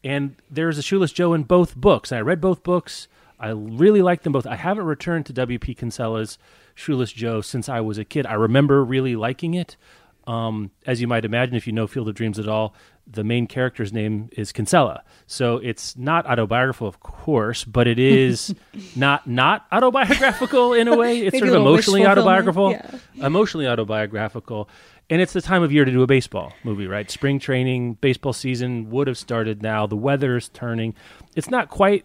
And 0.05 0.37
there's 0.51 0.79
a 0.79 0.83
Shoeless 0.83 1.13
Joe 1.13 1.35
in 1.35 1.43
both 1.43 1.77
books. 1.77 2.13
And 2.13 2.19
I 2.19 2.23
read 2.23 2.41
both 2.41 2.63
books. 2.63 3.09
I 3.39 3.51
really 3.51 4.03
like 4.03 4.23
them 4.23 4.33
both. 4.33 4.47
I 4.47 4.57
haven't 4.57 4.85
returned 4.85 5.27
to 5.27 5.33
W.P. 5.33 5.75
Kinsella's 5.75 6.39
Shoeless 6.75 7.13
Joe 7.13 7.41
since 7.41 7.69
I 7.69 7.81
was 7.81 7.99
a 7.99 8.05
kid. 8.05 8.27
I 8.27 8.35
remember 8.35 8.85
really 8.85 9.17
liking 9.17 9.55
it. 9.55 9.77
Um, 10.27 10.73
as 10.87 11.01
you 11.01 11.09
might 11.09 11.25
imagine, 11.25 11.55
if 11.55 11.67
you 11.67 11.73
know 11.73 11.87
Field 11.87 12.09
of 12.09 12.15
Dreams 12.15 12.39
at 12.39 12.49
all, 12.49 12.75
the 13.11 13.25
main 13.25 13.47
character's 13.47 13.93
name 13.93 14.29
is 14.33 14.53
Kinsella. 14.53 15.03
So 15.27 15.57
it's 15.57 15.97
not 15.97 16.27
autobiographical, 16.27 16.87
of 16.87 17.01
course, 17.01 17.65
but 17.65 17.87
it 17.87 17.99
is 17.99 18.55
not 18.97 19.27
not 19.27 19.67
autobiographical 19.73 20.75
in 20.75 20.87
a 20.89 20.97
way. 20.97 21.21
It's 21.21 21.39
sort 21.39 21.49
of 21.49 21.55
emotionally 21.57 22.07
autobiographical, 22.07 22.73
fulfillment, 22.73 23.03
emotionally 23.25 23.67
autobiographical. 23.67 24.69
And 25.11 25.23
it's 25.23 25.33
the 25.33 25.41
time 25.41 25.63
of 25.63 25.73
year 25.73 25.87
to 25.87 25.91
do 25.91 26.03
a 26.03 26.07
baseball 26.07 26.53
movie, 26.65 26.87
right? 26.87 27.11
Spring 27.11 27.39
training, 27.39 27.95
baseball 27.95 28.35
season 28.35 28.91
would 28.91 29.07
have 29.07 29.17
started 29.17 29.63
now. 29.63 29.87
The 29.87 29.97
weather's 29.97 30.51
turning. 30.51 30.95
It's 31.35 31.49
not 31.49 31.71
quite 31.71 32.05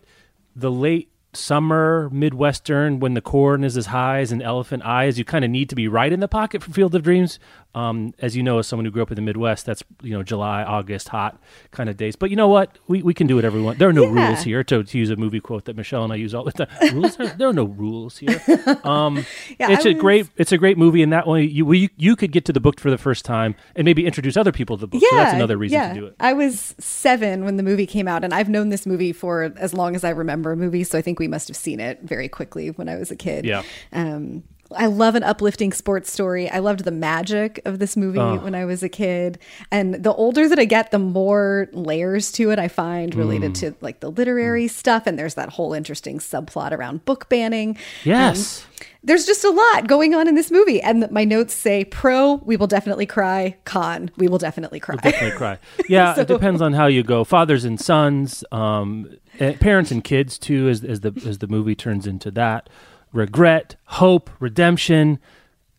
the 0.55 0.71
late 0.71 1.09
summer 1.35 2.09
midwestern 2.11 2.99
when 2.99 3.13
the 3.13 3.21
corn 3.21 3.63
is 3.63 3.75
as 3.75 3.87
high 3.87 4.19
as 4.19 4.31
an 4.31 4.41
elephant 4.41 4.85
eye 4.85 5.05
as 5.05 5.17
you 5.17 5.25
kind 5.25 5.43
of 5.43 5.51
need 5.51 5.69
to 5.69 5.75
be 5.75 5.87
right 5.87 6.13
in 6.13 6.19
the 6.19 6.27
pocket 6.27 6.61
for 6.61 6.71
field 6.71 6.93
of 6.93 7.03
dreams 7.03 7.39
um, 7.75 8.13
as 8.19 8.35
you 8.35 8.43
know 8.43 8.59
as 8.59 8.67
someone 8.67 8.85
who 8.85 8.91
grew 8.91 9.01
up 9.01 9.11
in 9.11 9.15
the 9.15 9.21
midwest 9.21 9.65
that's 9.65 9.83
you 10.01 10.11
know 10.11 10.21
july 10.23 10.63
august 10.63 11.09
hot 11.09 11.41
kind 11.71 11.89
of 11.89 11.97
days 11.97 12.15
but 12.15 12.29
you 12.29 12.35
know 12.35 12.47
what 12.47 12.77
we, 12.87 13.01
we 13.01 13.13
can 13.13 13.27
do 13.27 13.35
whatever 13.35 13.57
we 13.57 13.63
want 13.63 13.79
there 13.79 13.89
are 13.89 13.93
no 13.93 14.03
Yeah. 14.13 14.27
rules 14.29 14.43
here 14.43 14.63
to, 14.65 14.83
to 14.83 14.97
use 14.97 15.09
a 15.09 15.15
movie 15.15 15.39
quote 15.39 15.65
that 15.65 15.75
michelle 15.75 16.03
and 16.03 16.13
i 16.13 16.15
use 16.15 16.33
all 16.33 16.43
the 16.43 16.51
time 16.51 16.67
rules 16.95 17.19
are, 17.19 17.27
there 17.27 17.47
are 17.49 17.53
no 17.53 17.65
rules 17.65 18.17
here 18.17 18.41
um, 18.83 19.25
Yeah, 19.59 19.71
it's 19.71 19.85
I 19.85 19.89
a 19.89 19.93
was- 19.93 20.01
great 20.01 20.29
it's 20.37 20.51
a 20.51 20.57
great 20.57 20.77
movie 20.77 21.01
and 21.03 21.11
that 21.13 21.27
way 21.27 21.43
you, 21.43 21.71
you 21.73 21.89
you 21.97 22.15
could 22.15 22.31
get 22.31 22.45
to 22.45 22.53
the 22.53 22.59
book 22.59 22.79
for 22.79 22.89
the 22.91 22.97
first 22.97 23.25
time 23.25 23.55
and 23.75 23.85
maybe 23.85 24.05
introduce 24.05 24.37
other 24.37 24.51
people 24.51 24.77
to 24.77 24.81
the 24.81 24.87
book 24.87 25.01
so 25.09 25.15
that's 25.15 25.33
another 25.33 25.57
reason 25.57 25.79
yeah. 25.79 25.93
to 25.93 25.99
do 25.99 26.05
it 26.07 26.15
I 26.19 26.33
was 26.33 26.75
seven 26.79 27.43
when 27.45 27.57
the 27.57 27.63
movie 27.63 27.85
came 27.85 28.07
out, 28.07 28.23
and 28.23 28.33
I've 28.33 28.49
known 28.49 28.69
this 28.69 28.85
movie 28.85 29.11
for 29.13 29.51
as 29.57 29.73
long 29.73 29.95
as 29.95 30.03
I 30.03 30.09
remember 30.11 30.55
movies. 30.55 30.89
So 30.89 30.97
I 30.97 31.01
think 31.01 31.19
we 31.19 31.27
must 31.27 31.47
have 31.47 31.57
seen 31.57 31.79
it 31.79 31.99
very 32.03 32.27
quickly 32.29 32.69
when 32.71 32.87
I 32.87 32.95
was 32.97 33.11
a 33.11 33.15
kid. 33.15 33.45
Yeah. 33.45 33.63
Um, 33.91 34.43
I 34.77 34.87
love 34.87 35.15
an 35.15 35.23
uplifting 35.23 35.71
sports 35.73 36.11
story. 36.11 36.49
I 36.49 36.59
loved 36.59 36.83
the 36.83 36.91
magic 36.91 37.61
of 37.65 37.79
this 37.79 37.95
movie 37.97 38.19
Oh. 38.19 38.37
when 38.37 38.55
I 38.55 38.65
was 38.65 38.83
a 38.83 38.89
kid. 38.89 39.39
And 39.71 39.95
the 39.95 40.13
older 40.13 40.47
that 40.49 40.59
I 40.59 40.65
get, 40.65 40.91
the 40.91 40.99
more 40.99 41.67
layers 41.73 42.31
to 42.33 42.51
it 42.51 42.59
I 42.59 42.67
find 42.67 43.15
related 43.15 43.51
Mm. 43.53 43.59
to 43.61 43.75
like 43.81 43.99
the 43.99 44.09
literary 44.11 44.67
stuff. 44.67 45.07
And 45.07 45.17
there's 45.17 45.33
that 45.35 45.49
whole 45.49 45.73
interesting 45.73 46.19
subplot 46.19 46.71
around 46.71 47.05
book 47.05 47.29
banning. 47.29 47.77
yes 48.03 48.65
There's 49.05 49.25
just 49.25 49.43
a 49.43 49.49
lot 49.49 49.87
going 49.89 50.15
on 50.15 50.27
in 50.29 50.35
this 50.35 50.49
movie. 50.49 50.81
And 50.81 51.09
my 51.11 51.25
notes 51.25 51.53
say 51.53 51.83
pro, 51.83 52.35
we 52.45 52.55
will 52.55 52.67
definitely 52.67 53.05
cry. 53.05 53.57
Con, 53.65 54.09
we 54.15 54.27
will 54.29 54.37
definitely 54.37 54.79
cry. 54.79 54.95
definitely 54.95 55.37
cry. 55.37 55.57
Yeah, 55.89 56.15
it 56.19 56.27
depends 56.29 56.61
on 56.61 56.71
how 56.71 56.87
you 56.87 57.03
go. 57.03 57.25
Fathers 57.25 57.65
and 57.65 57.77
sons, 57.79 58.45
um, 58.53 59.09
eh, 59.41 59.53
parents 59.59 59.91
and 59.91 60.01
kids 60.03 60.37
too, 60.37 60.69
as 60.69 60.85
as 60.85 61.01
the 61.01 61.11
as 61.27 61.39
the 61.39 61.47
movie 61.47 61.75
turns 61.75 62.07
into 62.07 62.31
that. 62.31 62.69
Regret, 63.13 63.75
hope, 63.85 64.29
redemption. 64.39 65.19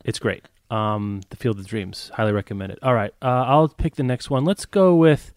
It's 0.04 0.18
great. 0.20 0.46
Um, 0.70 1.20
the 1.30 1.36
Field 1.36 1.58
of 1.58 1.66
Dreams, 1.66 2.10
highly 2.14 2.32
recommend 2.32 2.72
it. 2.72 2.78
All 2.82 2.94
right, 2.94 3.12
uh, 3.20 3.44
I'll 3.46 3.68
pick 3.68 3.96
the 3.96 4.02
next 4.02 4.30
one. 4.30 4.44
Let's 4.44 4.64
go 4.64 4.94
with 4.94 5.32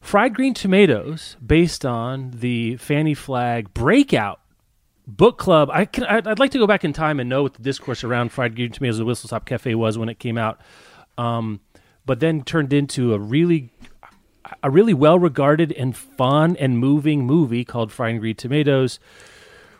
Fried 0.00 0.34
Green 0.34 0.54
Tomatoes, 0.54 1.36
based 1.44 1.86
on 1.86 2.32
the 2.34 2.76
Fanny 2.76 3.14
Flagg 3.14 3.72
breakout 3.72 4.40
book 5.06 5.38
club. 5.38 5.70
I 5.72 5.84
can. 5.84 6.04
I'd, 6.04 6.26
I'd 6.26 6.38
like 6.38 6.50
to 6.52 6.58
go 6.58 6.66
back 6.66 6.84
in 6.84 6.92
time 6.92 7.20
and 7.20 7.28
know 7.28 7.42
what 7.42 7.54
the 7.54 7.62
discourse 7.62 8.04
around 8.04 8.32
Fried 8.32 8.56
Green 8.56 8.72
Tomatoes 8.72 9.00
at 9.00 9.06
Whistle 9.06 9.28
Stop 9.28 9.44
Cafe 9.44 9.74
was 9.74 9.96
when 9.96 10.08
it 10.08 10.18
came 10.18 10.38
out, 10.38 10.60
um, 11.16 11.60
but 12.06 12.20
then 12.20 12.42
turned 12.42 12.72
into 12.72 13.14
a 13.14 13.18
really, 13.18 13.70
a 14.62 14.70
really 14.70 14.94
well 14.94 15.18
regarded 15.18 15.72
and 15.72 15.96
fun 15.96 16.56
and 16.56 16.78
moving 16.78 17.26
movie 17.26 17.64
called 17.64 17.92
Fried 17.92 18.18
Green 18.20 18.36
Tomatoes. 18.36 18.98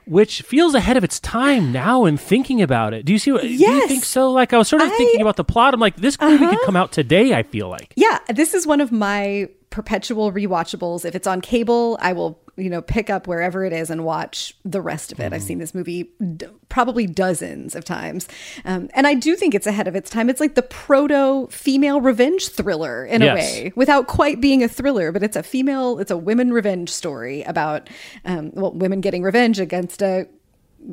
Which 0.09 0.43
feels 0.43 0.75
ahead 0.75 0.97
of 0.97 1.05
its 1.05 1.21
time 1.21 1.71
now 1.71 2.05
and 2.05 2.19
thinking 2.21 2.63
about 2.63 2.95
it. 2.95 3.05
Do 3.05 3.13
you 3.13 3.19
see 3.19 3.31
what 3.31 3.43
do 3.43 3.49
you 3.49 3.59
Yes. 3.59 3.89
think 3.89 4.05
so? 4.05 4.33
Like 4.33 4.53
I 4.53 4.59
was 4.59 4.67
sort 4.69 4.83
of 4.83 4.89
I- 4.91 4.97
thinking 4.97 5.21
about 5.21 5.37
the 5.37 5.45
plot. 5.45 5.75
I'm 5.75 5.81
like, 5.81 5.97
this 5.97 6.19
movie 6.21 6.45
Uh-huh. 6.45 6.57
could 6.57 6.65
come 6.65 6.77
out 6.77 6.93
today, 6.93 7.35
I 7.35 7.43
feel 7.43 7.69
like. 7.69 7.93
Yeah, 7.97 8.19
this 8.29 8.55
is 8.55 8.67
one 8.67 8.81
of 8.81 8.91
my 8.91 9.49
perpetual 9.71 10.33
rewatchables. 10.33 11.05
If 11.05 11.15
it's 11.15 11.27
on 11.27 11.41
cable, 11.43 11.99
I 12.01 12.15
will, 12.15 12.39
you 12.59 12.69
know, 12.69 12.83
pick 12.83 13.09
up 13.09 13.27
wherever 13.27 13.65
it 13.65 13.73
is 13.73 13.89
and 13.91 14.05
watch 14.05 14.55
the 14.65 14.81
rest 14.81 15.13
of 15.13 15.21
it. 15.21 15.33
I've 15.33 15.43
seen 15.43 15.59
this 15.59 15.75
movie 15.75 16.11
d- 16.37 16.47
probably 16.69 17.07
dozens 17.07 17.75
of 17.75 17.85
times. 17.85 18.27
Um, 18.65 18.91
and 18.95 19.07
I 19.07 19.15
do 19.15 19.37
think 19.37 19.55
it's 19.55 19.67
ahead 19.67 19.87
of 19.89 19.95
its 19.95 20.11
time. 20.11 20.29
It's 20.29 20.41
like 20.41 20.55
the 20.55 20.63
proto 20.63 21.47
female 21.51 22.01
revenge 22.01 22.49
thriller 22.49 23.05
in 23.07 23.23
Yes. 23.23 23.31
a 23.33 23.35
way, 23.65 23.73
without 23.77 24.07
quite 24.09 24.41
being 24.41 24.63
a 24.63 24.69
thriller, 24.69 25.13
but 25.13 25.23
it's 25.23 25.37
a 25.37 25.43
female, 25.43 25.99
it's 25.99 26.11
a 26.11 26.17
women 26.17 26.53
revenge 26.53 26.91
story 26.91 27.43
about, 27.45 27.89
um, 28.25 28.51
well, 28.55 28.73
women 28.73 29.01
getting 29.01 29.23
revenge 29.23 29.61
against 29.61 30.03
a 30.03 30.27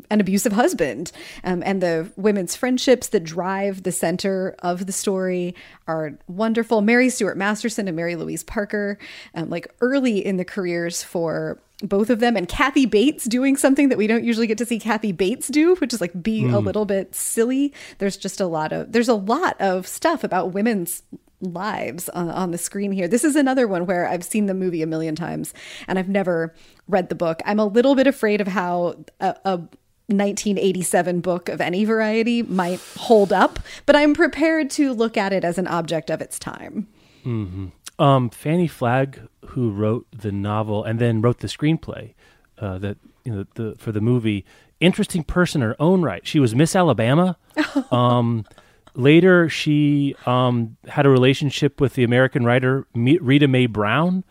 an 0.09 0.19
abusive 0.19 0.53
husband. 0.53 1.11
Um, 1.43 1.63
and 1.65 1.81
the 1.81 2.11
women's 2.15 2.55
friendships 2.55 3.07
that 3.09 3.23
drive 3.23 3.83
the 3.83 3.91
center 3.91 4.55
of 4.59 4.85
the 4.85 4.91
story 4.91 5.55
are 5.87 6.17
wonderful. 6.27 6.81
Mary 6.81 7.09
Stuart 7.09 7.37
Masterson 7.37 7.87
and 7.87 7.95
Mary 7.95 8.15
Louise 8.15 8.43
Parker, 8.43 8.97
um, 9.33 9.49
like 9.49 9.73
early 9.81 10.25
in 10.25 10.37
the 10.37 10.45
careers 10.45 11.03
for 11.03 11.59
both 11.83 12.09
of 12.09 12.19
them, 12.19 12.37
and 12.37 12.47
Kathy 12.47 12.85
Bates 12.85 13.25
doing 13.25 13.57
something 13.57 13.89
that 13.89 13.97
we 13.97 14.07
don't 14.07 14.23
usually 14.23 14.47
get 14.47 14.57
to 14.59 14.65
see 14.65 14.79
Kathy 14.79 15.11
Bates 15.11 15.49
do, 15.49 15.75
which 15.75 15.93
is 15.93 15.99
like 15.99 16.23
be 16.23 16.45
a 16.45 16.59
little 16.59 16.85
bit 16.85 17.13
silly. 17.13 17.73
There's 17.97 18.15
just 18.15 18.39
a 18.39 18.47
lot 18.47 18.71
of 18.71 18.93
there's 18.93 19.09
a 19.09 19.13
lot 19.13 19.59
of 19.59 19.85
stuff 19.85 20.23
about 20.23 20.53
women's 20.53 21.03
lives 21.41 22.09
on, 22.09 22.29
on 22.29 22.51
the 22.51 22.57
screen 22.57 22.91
here. 22.91 23.07
This 23.07 23.23
is 23.23 23.35
another 23.35 23.67
one 23.67 23.85
where 23.85 24.07
I've 24.07 24.23
seen 24.23 24.45
the 24.45 24.53
movie 24.53 24.81
a 24.81 24.87
million 24.87 25.15
times 25.15 25.53
and 25.87 25.99
I've 25.99 26.09
never 26.09 26.53
read 26.87 27.09
the 27.09 27.15
book. 27.15 27.41
I'm 27.45 27.59
a 27.59 27.65
little 27.65 27.95
bit 27.95 28.07
afraid 28.07 28.41
of 28.41 28.47
how 28.47 28.95
a, 29.19 29.35
a 29.45 29.57
1987 30.07 31.19
book 31.21 31.49
of 31.49 31.59
any 31.59 31.83
variety 31.83 32.43
might 32.43 32.79
hold 32.97 33.33
up, 33.33 33.59
but 33.85 33.95
I'm 33.95 34.13
prepared 34.13 34.69
to 34.71 34.93
look 34.93 35.17
at 35.17 35.33
it 35.33 35.43
as 35.43 35.57
an 35.57 35.67
object 35.67 36.09
of 36.09 36.21
its 36.21 36.37
time. 36.37 36.87
Um, 37.97 38.29
Fanny 38.29 38.67
Flagg, 38.67 39.27
who 39.47 39.71
wrote 39.71 40.05
the 40.11 40.31
novel 40.31 40.83
and 40.83 40.99
then 40.99 41.21
wrote 41.21 41.39
the 41.39 41.47
screenplay, 41.47 42.13
uh, 42.59 42.77
that 42.79 42.97
you 43.23 43.33
know 43.33 43.45
the 43.55 43.75
for 43.77 43.91
the 43.91 44.01
movie. 44.01 44.45
Interesting 44.81 45.23
person 45.23 45.61
in 45.61 45.69
her 45.69 45.75
own 45.79 46.01
right. 46.01 46.27
She 46.27 46.39
was 46.39 46.53
Miss 46.53 46.75
Alabama. 46.75 47.37
um, 47.91 48.45
later, 48.95 49.49
she 49.49 50.15
um, 50.25 50.77
had 50.87 51.05
a 51.05 51.09
relationship 51.09 51.79
with 51.79 51.93
the 51.93 52.03
American 52.03 52.45
writer 52.45 52.87
Rita 52.93 53.47
Mae 53.47 53.65
Brown. 53.65 54.23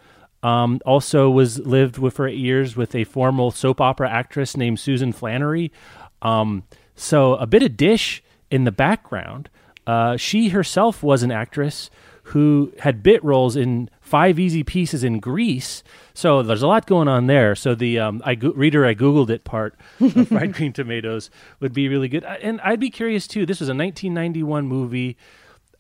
Um, 0.43 0.81
also, 0.85 1.31
was 1.31 1.59
lived 1.61 1.97
with 1.97 2.15
for 2.15 2.29
eight 2.29 2.37
years 2.39 2.77
with 2.77 2.95
a 2.95 3.05
formal 3.05 3.51
soap 3.51 3.81
opera 3.81 4.11
actress 4.11 4.57
named 4.57 4.79
Susan 4.79 5.13
Flannery. 5.13 5.73
Um, 6.21 6.65
so 6.95 7.37
a 7.37 7.47
bit 7.47 7.63
of 7.63 7.77
dish 7.77 8.23
in 8.51 8.65
the 8.65 8.73
background. 8.73 9.49
Uh, 9.87 10.17
she 10.17 10.49
herself 10.49 11.03
was 11.03 11.23
an 11.23 11.31
actress 11.31 11.91
who 12.29 12.73
had 12.81 13.03
bit 13.03 13.23
roles 13.25 13.57
in 13.57 13.91
Five 14.05 14.39
Easy 14.39 14.63
Pieces 14.63 15.03
in 15.03 15.19
Grease. 15.19 15.83
So 16.13 16.43
there's 16.43 16.63
a 16.63 16.69
lot 16.69 16.87
going 16.87 17.09
on 17.09 17.27
there. 17.27 17.55
So 17.55 17.75
the 17.75 17.99
um, 17.99 18.23
I 18.25 18.37
go- 18.37 18.53
reader 18.53 18.87
I 18.87 18.95
googled 18.95 19.31
it 19.31 19.45
part 19.45 19.75
of 20.01 20.29
fried 20.29 20.53
green 20.53 20.73
tomatoes 20.73 21.31
would 21.59 21.73
be 21.73 21.89
really 21.89 22.09
good. 22.09 22.23
And 22.25 22.61
I'd 22.61 22.81
be 22.81 22.91
curious 22.91 23.27
too. 23.27 23.47
This 23.47 23.61
was 23.61 23.69
a 23.69 23.75
1991 23.75 24.67
movie. 24.67 25.17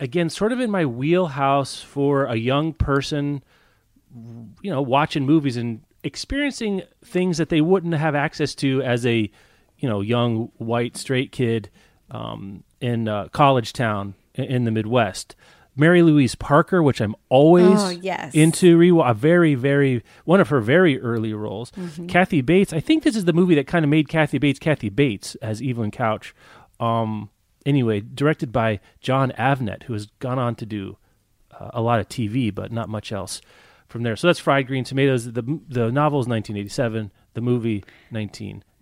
Again, 0.01 0.29
sort 0.31 0.53
of 0.53 0.59
in 0.59 0.71
my 0.71 0.85
wheelhouse 0.85 1.81
for 1.81 2.25
a 2.25 2.35
young 2.35 2.73
person 2.73 3.43
you 4.63 4.71
know 4.71 4.83
watching 4.83 5.27
movies 5.27 5.57
and 5.57 5.83
experiencing 6.03 6.83
things 7.05 7.39
that 7.39 7.49
they 7.49 7.61
wouldn't 7.61 7.95
have 7.95 8.15
access 8.15 8.55
to 8.55 8.83
as 8.83 9.05
a 9.07 9.31
you 9.79 9.89
know 9.89 10.01
young 10.01 10.51
white 10.59 10.97
straight 10.97 11.33
kid 11.33 11.71
um, 12.11 12.63
in 12.81 13.09
uh, 13.09 13.29
college 13.29 13.73
town 13.73 14.15
in 14.35 14.65
the 14.65 14.71
Midwest. 14.71 15.35
Mary 15.77 16.03
Louise 16.03 16.35
Parker, 16.35 16.83
which 16.83 17.01
I'm 17.01 17.15
always 17.29 17.81
Oh, 17.81 17.89
yes. 17.91 18.35
into, 18.35 18.77
re- 18.77 18.93
a 19.05 19.13
very, 19.15 19.55
very 19.55 20.03
one 20.25 20.41
of 20.41 20.49
her 20.51 20.61
very 20.61 21.01
early 21.01 21.33
roles. 21.35 21.73
Kathy 22.09 22.41
Bates, 22.41 22.73
I 22.73 22.81
think 22.81 23.03
this 23.03 23.17
is 23.17 23.25
the 23.25 23.33
movie 23.33 23.55
that 23.57 23.67
kind 23.67 23.85
of 23.85 23.89
made 23.89 24.09
Kathy 24.09 24.39
Bates 24.39 24.59
Kathy 24.59 24.89
Bates 24.89 25.35
as 25.37 25.61
Evelyn 25.61 25.91
Couch. 25.91 26.35
Um, 26.81 27.31
anyway, 27.67 28.01
directed 28.01 28.53
by 28.53 28.81
Jon 29.01 29.33
Avnet, 29.39 29.85
who 29.85 29.93
has 29.95 30.07
gone 30.21 30.39
on 30.39 30.55
to 30.57 30.67
do 30.67 30.97
uh, 31.59 31.71
a 31.75 31.81
lot 31.83 32.01
of 32.01 32.09
TV, 32.09 32.55
but 32.55 32.71
not 32.73 32.89
much 32.89 33.11
else 33.13 33.41
from 33.89 34.03
there. 34.03 34.17
So 34.17 34.27
that's 34.29 34.39
Fried 34.41 34.67
Green 34.67 34.85
Tomatoes. 34.85 35.33
The 35.33 35.43
the 35.69 35.91
novel 35.93 36.21
is 36.21 36.27
1987. 36.29 37.11
The 37.35 37.41
movie 37.41 37.85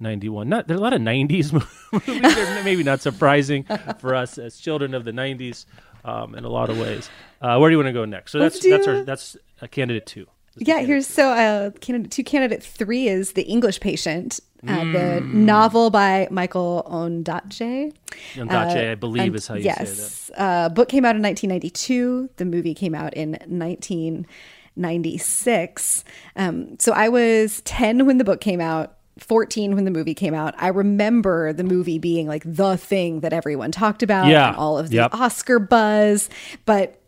1991. 0.03 0.49
Not 0.49 0.67
there 0.69 0.77
are 0.77 0.81
a 0.81 0.83
lot 0.83 0.93
of 0.93 1.01
90s 1.01 1.53
movies. 1.53 2.35
They're 2.35 2.65
maybe 2.65 2.83
not 2.83 3.01
surprising 3.01 3.65
for 3.99 4.15
us 4.15 4.39
as 4.39 4.59
children 4.59 4.95
of 4.95 5.05
the 5.05 5.13
90s 5.13 5.67
um, 6.05 6.35
in 6.35 6.45
a 6.45 6.49
lot 6.49 6.71
of 6.71 6.79
ways. 6.79 7.09
Uh, 7.41 7.59
where 7.59 7.71
do 7.71 7.75
you 7.75 7.79
want 7.79 7.89
to 7.89 7.93
go 7.93 8.05
next? 8.05 8.33
So 8.33 8.39
that's 8.39 8.59
that's 8.67 8.85
do- 8.87 8.93
our, 8.99 9.03
that's 9.05 9.37
a 9.61 9.69
candidate 9.69 10.07
two. 10.07 10.27
That's 10.55 10.69
Yeah, 10.69 10.75
candidate 10.75 10.89
here's 10.89 11.07
so 11.07 11.31
uh, 11.31 11.71
candidate 11.81 12.11
two. 12.11 12.25
Candidate 12.25 12.63
three 12.63 13.09
is 13.09 13.33
the 13.33 13.43
English 13.43 13.81
patient. 13.81 14.41
Uh, 14.67 14.85
the 14.93 15.21
novel 15.25 15.91
by 15.91 16.29
Michael 16.31 16.87
Ondaatje. 16.89 17.93
Ondaatje, 18.35 18.93
I 18.93 18.95
believe, 18.95 19.27
And- 19.27 19.35
is 19.35 19.49
how 19.49 19.55
you 19.57 19.65
yes. 19.65 19.99
say 19.99 20.35
that. 20.37 20.41
Uh, 20.41 20.69
book 20.69 20.89
came 20.89 21.05
out 21.05 21.17
in 21.17 21.23
1992. 21.23 22.31
The 22.37 22.45
movie 22.45 22.73
came 22.75 22.95
out 22.95 23.13
in 23.15 23.33
1996. 23.33 26.05
Um, 26.37 26.79
so 26.79 26.93
I 26.93 27.09
was 27.09 27.61
10 27.63 28.07
when 28.07 28.19
the 28.19 28.25
book 28.25 28.41
came 28.41 28.61
out. 28.61 28.99
14 29.19 29.75
when 29.75 29.85
the 29.85 29.91
movie 29.91 30.15
came 30.15 30.35
out. 30.35 30.55
I 30.59 30.69
remember 30.69 31.53
the 31.53 31.65
movie 31.65 31.99
being 31.99 32.27
like 32.27 32.43
the 32.47 32.77
thing 32.77 33.21
that 33.21 33.33
everyone 33.33 33.71
talked 33.71 34.03
about 34.03 34.29
Yeah. 34.29 34.49
and 34.49 34.57
all 34.57 34.79
of 34.79 34.91
the 34.91 34.97
Yep. 34.97 35.15
Oscar 35.15 35.59
buzz, 35.59 36.31
but 36.65 36.99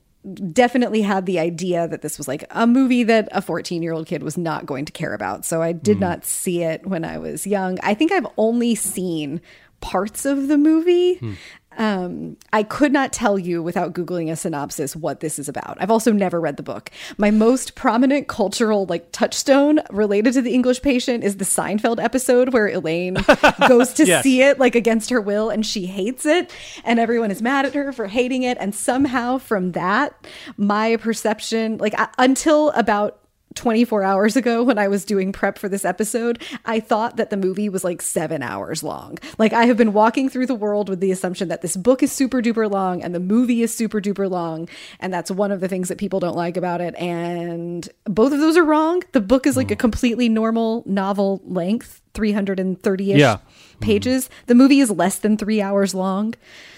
definitely 0.53 1.03
had 1.03 1.27
the 1.27 1.39
idea 1.39 1.87
that 1.87 2.03
this 2.03 2.17
was 2.17 2.27
like 2.27 2.45
a 2.51 2.67
movie 2.67 3.03
that 3.05 3.29
a 3.33 3.43
14 3.43 3.83
year 3.83 3.93
old 3.93 4.07
kid 4.07 4.23
was 4.23 4.39
not 4.39 4.65
going 4.65 4.85
to 4.87 4.93
care 4.93 5.13
about. 5.13 5.45
So 5.45 5.61
I 5.61 5.73
did 5.73 5.95
mm-hmm. 5.97 6.01
not 6.01 6.25
see 6.25 6.63
it 6.63 6.87
when 6.87 7.05
I 7.05 7.19
was 7.19 7.47
young. 7.47 7.79
I 7.83 7.95
think 7.95 8.11
I've 8.13 8.27
only 8.39 8.75
seen 8.75 9.41
parts 9.81 10.25
of 10.25 10.49
the 10.49 10.57
movie. 10.57 11.17
Hmm. 11.17 11.33
Um, 11.77 12.37
I 12.53 12.63
could 12.63 12.93
not 12.93 13.13
tell 13.13 13.39
you 13.39 13.63
without 13.63 13.95
Googling 13.95 14.31
a 14.31 14.37
synopsis 14.37 14.95
what 14.95 15.21
this 15.21 15.39
is 15.39 15.49
about. 15.49 15.77
I've 15.81 15.91
also 15.91 16.13
never 16.13 16.41
read 16.41 16.57
the 16.57 16.63
book. 16.63 16.91
My 17.19 17.31
most 17.31 17.75
prominent 17.75 18.29
cultural 18.29 18.87
like 18.87 19.11
touchstone 19.13 19.81
related 19.91 20.35
to 20.35 20.43
the 20.43 20.55
English 20.55 20.83
patient 20.83 21.25
is 21.25 21.37
the 21.39 21.45
Seinfeld 21.45 22.03
episode 22.03 22.53
where 22.53 22.69
Elaine 22.69 23.17
goes 23.69 23.93
to 23.95 24.07
Yes. 24.07 24.23
see 24.23 24.43
it 24.43 24.59
like 24.59 24.75
against 24.75 25.11
her 25.11 25.21
will 25.21 25.51
and 25.51 25.65
she 25.65 25.87
hates 25.87 26.27
it 26.27 26.53
and 26.85 26.99
everyone 27.01 27.31
is 27.31 27.43
mad 27.43 27.65
at 27.67 27.75
her 27.75 27.93
for 27.93 28.07
hating 28.07 28.43
it. 28.43 28.57
And 28.61 28.75
somehow 28.75 29.39
from 29.39 29.73
that, 29.73 30.15
my 30.57 30.97
perception, 30.97 31.79
like 31.79 31.95
I, 31.99 32.09
until 32.19 32.71
about 32.71 33.19
24 33.55 34.03
hours 34.03 34.37
ago 34.37 34.63
when 34.63 34.79
I 34.79 34.89
was 34.89 35.05
doing 35.05 35.33
prep 35.33 35.59
for 35.59 35.69
this 35.69 35.85
episode, 35.85 36.43
I 36.65 36.81
thought 36.81 37.17
that 37.17 37.31
the 37.31 37.37
movie 37.37 37.69
was 37.69 37.85
like 37.85 38.03
seven 38.03 38.43
hours 38.43 38.83
long. 38.83 39.19
Like 39.39 39.53
I 39.53 39.67
have 39.67 39.77
been 39.77 39.93
walking 39.93 40.29
through 40.29 40.47
the 40.47 40.55
world 40.55 40.89
with 40.89 41.01
the 41.01 41.13
assumption 41.13 41.49
that 41.49 41.63
this 41.63 41.77
book 41.77 42.03
is 42.03 42.13
super 42.13 42.43
duper 42.43 42.71
long 42.71 43.03
and 43.03 43.15
the 43.15 43.21
movie 43.21 43.63
is 43.63 43.75
super 43.75 44.01
duper 44.01 44.29
long. 44.29 44.69
And 45.01 45.13
that's 45.13 45.31
one 45.31 45.53
of 45.53 45.61
the 45.61 45.69
things 45.69 45.89
that 45.89 45.99
people 45.99 46.21
don't 46.21 46.37
like 46.37 46.57
about 46.57 46.81
it. 46.81 46.95
And 46.97 47.89
both 48.05 48.33
of 48.33 48.41
those 48.41 48.57
are 48.57 48.65
wrong. 48.65 49.03
The 49.13 49.21
book 49.21 49.47
is 49.47 49.57
like 49.57 49.71
a 49.71 49.77
mm. 49.77 49.81
completely 49.81 50.29
normal 50.29 50.83
novel 50.87 51.41
length, 51.45 52.03
330 52.15 53.13
ish 53.13 53.19
Yeah. 53.19 53.39
pages. 53.81 54.25
Mm-hmm. 54.25 54.45
The 54.47 54.55
movie 54.55 54.81
is 54.81 54.91
less 54.91 55.19
than 55.19 55.37
three 55.37 55.61
hours 55.61 55.95
long. 55.95 56.35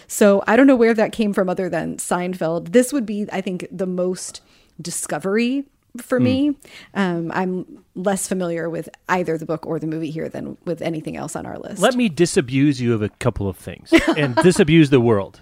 So 0.08 0.42
I 0.46 0.56
don't 0.56 0.66
know 0.66 0.76
where 0.76 0.94
that 0.94 1.12
came 1.12 1.32
from 1.32 1.48
other 1.48 1.68
than 1.68 1.96
Seinfeld. 1.96 2.72
This 2.72 2.92
would 2.92 3.06
be, 3.06 3.26
I 3.32 3.40
think, 3.40 3.66
the 3.72 3.86
most 3.86 4.40
discovery 4.80 5.64
for 6.02 6.20
me. 6.20 6.56
Um, 6.94 7.30
I'm 7.32 7.84
less 7.94 8.28
familiar 8.28 8.68
with 8.68 8.88
either 9.08 9.38
the 9.38 9.46
book 9.46 9.66
or 9.66 9.78
the 9.78 9.86
movie 9.86 10.10
here 10.10 10.28
than 10.28 10.56
with 10.64 10.82
anything 10.82 11.16
else 11.16 11.34
on 11.34 11.46
our 11.46 11.58
list. 11.58 11.80
Let 11.80 11.94
me 11.94 12.08
disabuse 12.08 12.80
you 12.80 12.94
of 12.94 13.02
a 13.02 13.08
couple 13.08 13.48
of 13.48 13.56
things 13.56 13.92
and 14.16 14.36
disabuse 14.36 14.90
the 14.90 15.00
world 15.00 15.40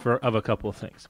for 0.00 0.16
of 0.18 0.34
a 0.34 0.42
couple 0.42 0.70
of 0.70 0.76
things. 0.76 1.08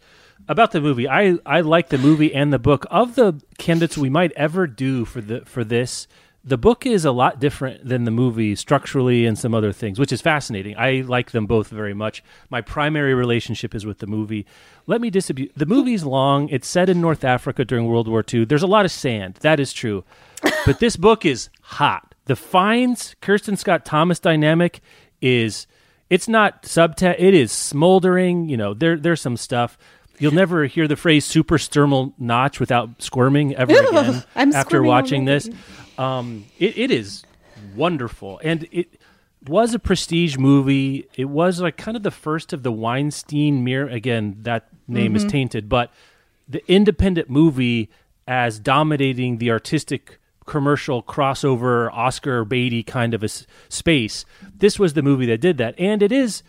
About 0.48 0.72
the 0.72 0.80
movie, 0.80 1.08
I, 1.08 1.38
I 1.44 1.60
like 1.62 1.88
the 1.88 1.98
movie 1.98 2.34
and 2.34 2.52
the 2.52 2.58
book. 2.58 2.86
Of 2.90 3.14
the 3.14 3.40
candidates 3.58 3.98
we 3.98 4.10
might 4.10 4.32
ever 4.32 4.66
do 4.66 5.04
for 5.04 5.20
the 5.20 5.40
for 5.44 5.64
this, 5.64 6.06
the 6.46 6.56
book 6.56 6.86
is 6.86 7.04
a 7.04 7.10
lot 7.10 7.40
different 7.40 7.86
than 7.86 8.04
the 8.04 8.10
movie 8.12 8.54
structurally 8.54 9.26
and 9.26 9.36
some 9.36 9.52
other 9.52 9.72
things, 9.72 9.98
which 9.98 10.12
is 10.12 10.22
fascinating. 10.22 10.76
I 10.78 11.00
like 11.00 11.32
them 11.32 11.46
both 11.46 11.68
very 11.68 11.92
much. 11.92 12.22
My 12.50 12.60
primary 12.60 13.14
relationship 13.14 13.74
is 13.74 13.84
with 13.84 13.98
the 13.98 14.06
movie. 14.06 14.46
Let 14.86 15.00
me 15.00 15.10
disabuse. 15.10 15.50
The 15.56 15.66
movie's 15.66 16.04
long. 16.04 16.48
It's 16.48 16.68
set 16.68 16.88
in 16.88 17.00
North 17.00 17.24
Africa 17.24 17.64
during 17.64 17.86
World 17.86 18.06
War 18.06 18.24
II. 18.32 18.44
There's 18.44 18.62
a 18.62 18.68
lot 18.68 18.84
of 18.84 18.92
sand. 18.92 19.34
That 19.40 19.58
is 19.60 19.72
true. 19.72 20.04
But 20.64 20.80
this 20.80 20.96
book 20.96 21.24
is 21.24 21.48
hot. 21.62 22.14
The 22.24 22.34
Fiennes 22.34 23.14
Kristin 23.22 23.56
Scott 23.56 23.84
Thomas 23.84 24.18
dynamic 24.18 24.80
is 25.22 25.68
it's 26.10 26.26
not 26.26 26.64
subtext. 26.64 27.16
It 27.18 27.34
is 27.34 27.52
smoldering. 27.52 28.48
You 28.48 28.56
know, 28.56 28.74
there 28.74 28.96
there's 28.96 29.20
some 29.20 29.36
stuff. 29.36 29.78
You'll 30.18 30.34
never 30.34 30.64
hear 30.64 30.88
the 30.88 30.96
phrase 30.96 31.24
"super 31.24 31.56
"suprasternal 31.56 32.14
notch" 32.18 32.58
without 32.58 33.00
squirming 33.00 33.54
ever 33.54 33.72
again 33.90 34.24
I'm 34.34 34.52
after 34.54 34.82
watching 34.82 35.24
this. 35.24 35.48
Um, 35.98 36.44
it, 36.58 36.76
it 36.78 36.90
is 36.90 37.24
wonderful, 37.74 38.40
and 38.44 38.66
it 38.70 38.88
was 39.46 39.74
a 39.74 39.78
prestige 39.78 40.36
movie. 40.36 41.06
It 41.16 41.26
was 41.26 41.60
like 41.60 41.76
kind 41.76 41.96
of 41.96 42.02
the 42.02 42.10
first 42.10 42.52
of 42.52 42.62
the 42.62 42.72
Weinstein 42.72 43.64
mirror. 43.64 43.88
Again, 43.88 44.38
that 44.42 44.68
name 44.88 45.16
is 45.16 45.24
tainted, 45.24 45.68
but 45.68 45.92
the 46.48 46.62
independent 46.70 47.28
movie 47.30 47.88
as 48.28 48.58
dominating 48.58 49.38
the 49.38 49.50
artistic 49.50 50.18
commercial 50.46 51.02
crossover 51.02 51.92
Oscar 51.92 52.44
Beatty 52.44 52.82
kind 52.84 53.14
of 53.14 53.22
a 53.22 53.26
s- 53.26 53.46
space. 53.68 54.24
This 54.56 54.78
was 54.78 54.92
the 54.94 55.02
movie 55.02 55.26
that 55.26 55.40
did 55.40 55.58
that, 55.58 55.74
and 55.78 56.02
it 56.02 56.12
is 56.12 56.42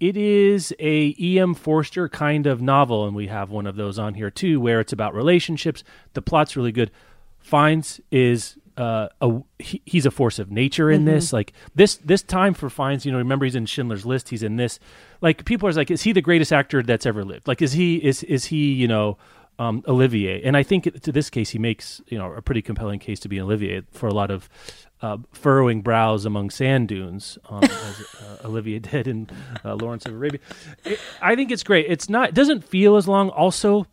it 0.00 0.16
is 0.16 0.74
a 0.78 1.14
E.M. 1.20 1.54
Forster 1.54 2.08
kind 2.08 2.46
of 2.46 2.60
novel, 2.60 3.06
and 3.06 3.14
we 3.14 3.26
have 3.28 3.50
one 3.50 3.66
of 3.66 3.76
those 3.76 3.98
on 3.98 4.14
here 4.14 4.30
too, 4.30 4.60
where 4.60 4.80
it's 4.80 4.92
about 4.92 5.14
relationships. 5.14 5.84
The 6.14 6.22
plot's 6.22 6.56
really 6.56 6.72
good. 6.72 6.90
Fiennes 7.38 8.00
is 8.10 8.56
uh, 8.76 9.08
a 9.20 9.40
he, 9.58 9.80
he's 9.84 10.06
a 10.06 10.10
force 10.10 10.38
of 10.38 10.50
nature 10.50 10.90
in 10.90 11.04
this. 11.04 11.32
Like 11.32 11.52
this 11.74 11.96
this 11.96 12.22
time 12.22 12.54
for 12.54 12.68
Fiennes, 12.68 13.06
you 13.06 13.12
know, 13.12 13.18
remember 13.18 13.44
he's 13.44 13.54
in 13.54 13.66
Schindler's 13.66 14.04
List. 14.04 14.28
He's 14.28 14.42
in 14.42 14.56
this. 14.56 14.78
Like 15.20 15.44
people 15.44 15.68
are 15.68 15.72
like, 15.72 15.90
is 15.90 16.02
he 16.02 16.12
the 16.12 16.20
greatest 16.20 16.52
actor 16.52 16.82
that's 16.82 17.06
ever 17.06 17.24
lived? 17.24 17.46
Like 17.46 17.62
is 17.62 17.72
he 17.72 17.96
is 17.96 18.22
is 18.24 18.46
he 18.46 18.72
you 18.72 18.88
know 18.88 19.16
um, 19.58 19.84
Olivier? 19.86 20.42
And 20.42 20.56
I 20.56 20.62
think 20.62 21.02
to 21.02 21.12
this 21.12 21.30
case, 21.30 21.50
he 21.50 21.58
makes 21.58 22.00
you 22.08 22.18
know 22.18 22.32
a 22.32 22.42
pretty 22.42 22.62
compelling 22.62 22.98
case 22.98 23.20
to 23.20 23.28
be 23.28 23.40
Olivier 23.40 23.82
for 23.92 24.08
a 24.08 24.14
lot 24.14 24.30
of 24.30 24.48
uh, 25.00 25.18
furrowing 25.32 25.82
brows 25.82 26.24
among 26.24 26.50
sand 26.50 26.88
dunes, 26.88 27.38
um, 27.48 27.62
as 27.62 28.04
uh, 28.22 28.38
Olivia 28.44 28.80
did 28.80 29.06
in 29.06 29.28
uh, 29.64 29.74
Lawrence 29.74 30.06
of 30.06 30.14
Arabia. 30.14 30.40
It, 30.84 30.98
I 31.20 31.36
think 31.36 31.50
it's 31.50 31.62
great. 31.62 31.86
It's 31.88 32.08
not 32.08 32.30
it 32.30 32.34
doesn't 32.34 32.64
feel 32.64 32.96
as 32.96 33.06
long. 33.06 33.28
Also, 33.30 33.86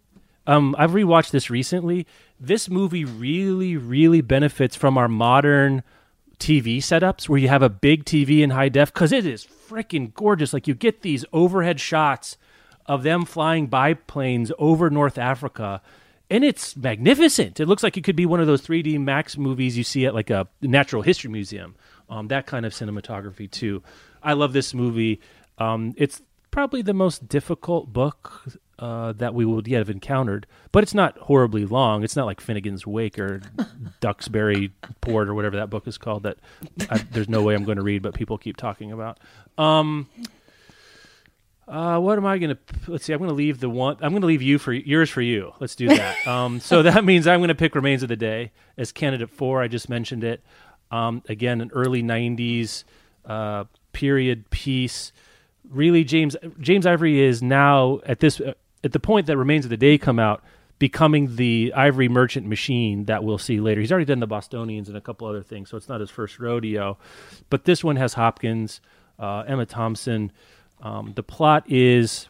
um, 0.47 0.75
I've 0.77 0.91
rewatched 0.91 1.31
this 1.31 1.49
recently. 1.49 2.07
This 2.43 2.71
movie 2.71 3.05
really, 3.05 3.77
really 3.77 4.21
benefits 4.21 4.75
from 4.75 4.97
our 4.97 5.07
modern 5.07 5.83
TV 6.39 6.77
setups 6.77 7.29
where 7.29 7.37
you 7.37 7.47
have 7.47 7.61
a 7.61 7.69
big 7.69 8.03
TV 8.03 8.41
in 8.41 8.49
high 8.49 8.67
def 8.67 8.91
because 8.91 9.11
it 9.11 9.27
is 9.27 9.45
freaking 9.45 10.11
gorgeous. 10.15 10.51
Like 10.51 10.67
you 10.67 10.73
get 10.73 11.03
these 11.03 11.23
overhead 11.31 11.79
shots 11.79 12.37
of 12.87 13.03
them 13.03 13.25
flying 13.25 13.67
biplanes 13.67 14.51
over 14.57 14.89
North 14.89 15.19
Africa. 15.19 15.83
And 16.31 16.43
it's 16.43 16.75
magnificent. 16.75 17.59
It 17.59 17.67
looks 17.67 17.83
like 17.83 17.95
it 17.95 18.03
could 18.03 18.15
be 18.15 18.25
one 18.25 18.39
of 18.39 18.47
those 18.47 18.65
3D 18.65 18.99
Max 18.99 19.37
movies 19.37 19.77
you 19.77 19.83
see 19.83 20.07
at 20.07 20.15
like 20.15 20.31
a 20.31 20.47
natural 20.63 21.03
history 21.03 21.29
museum. 21.29 21.75
Um, 22.09 22.27
that 22.29 22.47
kind 22.47 22.65
of 22.65 22.73
cinematography 22.73 23.51
too. 23.51 23.83
I 24.23 24.33
love 24.33 24.51
this 24.51 24.73
movie. 24.73 25.21
Um, 25.59 25.93
it's 25.95 26.23
probably 26.49 26.81
the 26.81 26.95
most 26.95 27.27
difficult 27.27 27.93
book 27.93 28.45
uh, 28.81 29.13
that 29.13 29.35
we 29.35 29.45
would 29.45 29.67
yet 29.67 29.77
have 29.77 29.91
encountered, 29.91 30.47
but 30.71 30.81
it's 30.81 30.95
not 30.95 31.15
horribly 31.19 31.65
long. 31.65 32.03
It's 32.03 32.15
not 32.15 32.25
like 32.25 32.41
Finnegan's 32.41 32.85
Wake 32.87 33.19
or 33.19 33.41
Duxbury 33.99 34.71
Port 35.01 35.29
or 35.29 35.35
whatever 35.35 35.57
that 35.57 35.69
book 35.69 35.87
is 35.87 35.99
called. 35.99 36.23
That 36.23 36.37
I, 36.89 36.97
there's 36.97 37.29
no 37.29 37.43
way 37.43 37.53
I'm 37.53 37.63
going 37.63 37.77
to 37.77 37.83
read, 37.83 38.01
but 38.01 38.15
people 38.15 38.39
keep 38.39 38.57
talking 38.57 38.91
about. 38.91 39.19
Um, 39.55 40.09
uh, 41.67 41.99
what 41.99 42.17
am 42.17 42.25
I 42.25 42.39
going 42.39 42.55
to? 42.55 42.91
Let's 42.91 43.05
see. 43.05 43.13
I'm 43.13 43.19
going 43.19 43.29
to 43.29 43.35
leave 43.35 43.59
the 43.59 43.69
one. 43.69 43.97
I'm 44.01 44.13
going 44.13 44.21
to 44.21 44.27
leave 44.27 44.41
you 44.41 44.57
for 44.57 44.73
yours 44.73 45.11
for 45.11 45.21
you. 45.21 45.53
Let's 45.59 45.75
do 45.75 45.87
that. 45.87 46.27
um, 46.27 46.59
so 46.59 46.81
that 46.81 47.05
means 47.05 47.27
I'm 47.27 47.39
going 47.39 47.49
to 47.49 47.55
pick 47.55 47.75
Remains 47.75 48.01
of 48.01 48.09
the 48.09 48.15
Day 48.15 48.51
as 48.77 48.91
candidate 48.91 49.29
four. 49.29 49.61
I 49.61 49.67
just 49.67 49.89
mentioned 49.89 50.23
it. 50.23 50.43
Um, 50.89 51.21
again, 51.29 51.61
an 51.61 51.69
early 51.71 52.01
'90s 52.01 52.83
uh, 53.25 53.65
period 53.93 54.49
piece. 54.49 55.13
Really, 55.69 56.03
James 56.03 56.35
James 56.59 56.87
Ivory 56.87 57.21
is 57.21 57.43
now 57.43 57.99
at 58.07 58.19
this 58.19 58.41
uh, 58.41 58.53
at 58.83 58.91
the 58.91 58.99
point 58.99 59.27
that 59.27 59.37
Remains 59.37 59.65
of 59.65 59.69
the 59.69 59.77
Day 59.77 59.97
come 59.97 60.19
out, 60.19 60.43
becoming 60.79 61.35
the 61.35 61.71
Ivory 61.75 62.09
merchant 62.09 62.47
machine 62.47 63.05
that 63.05 63.23
we'll 63.23 63.37
see 63.37 63.59
later. 63.59 63.81
He's 63.81 63.91
already 63.91 64.05
done 64.05 64.19
the 64.19 64.27
Bostonians 64.27 64.87
and 64.87 64.97
a 64.97 65.01
couple 65.01 65.27
other 65.27 65.43
things, 65.43 65.69
so 65.69 65.77
it's 65.77 65.87
not 65.87 65.99
his 65.99 66.09
first 66.09 66.39
rodeo. 66.39 66.97
But 67.49 67.65
this 67.65 67.83
one 67.83 67.97
has 67.97 68.15
Hopkins, 68.15 68.81
uh, 69.19 69.43
Emma 69.47 69.65
Thompson. 69.67 70.31
Um, 70.81 71.13
the 71.15 71.21
plot 71.21 71.65
is 71.67 72.29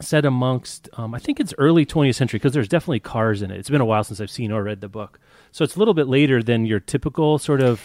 set 0.00 0.24
amongst, 0.24 0.88
um, 0.94 1.14
I 1.14 1.18
think 1.18 1.40
it's 1.40 1.52
early 1.58 1.84
20th 1.84 2.14
century 2.14 2.38
because 2.38 2.52
there's 2.52 2.68
definitely 2.68 3.00
cars 3.00 3.42
in 3.42 3.50
it. 3.50 3.58
It's 3.58 3.68
been 3.68 3.80
a 3.80 3.84
while 3.84 4.04
since 4.04 4.20
I've 4.20 4.30
seen 4.30 4.50
or 4.50 4.62
read 4.62 4.80
the 4.80 4.88
book. 4.88 5.20
So 5.52 5.64
it's 5.64 5.76
a 5.76 5.78
little 5.78 5.94
bit 5.94 6.06
later 6.06 6.42
than 6.42 6.64
your 6.64 6.80
typical 6.80 7.38
sort 7.38 7.60
of 7.60 7.82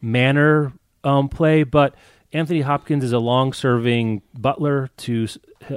manor 0.00 0.72
um, 1.04 1.28
play, 1.28 1.62
but 1.62 1.94
Anthony 2.32 2.62
Hopkins 2.62 3.04
is 3.04 3.12
a 3.12 3.18
long 3.18 3.52
serving 3.52 4.22
butler 4.34 4.90
to 4.98 5.28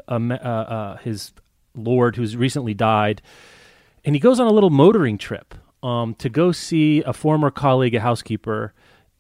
uh, 0.07 0.13
uh, 0.13 0.97
his 0.97 1.31
lord 1.83 2.15
who's 2.15 2.35
recently 2.35 2.73
died. 2.73 3.21
And 4.05 4.15
he 4.15 4.19
goes 4.19 4.39
on 4.39 4.47
a 4.47 4.51
little 4.51 4.69
motoring 4.69 5.17
trip 5.17 5.53
um, 5.83 6.15
to 6.15 6.29
go 6.29 6.51
see 6.51 7.01
a 7.03 7.13
former 7.13 7.51
colleague, 7.51 7.95
a 7.95 7.99
housekeeper, 7.99 8.73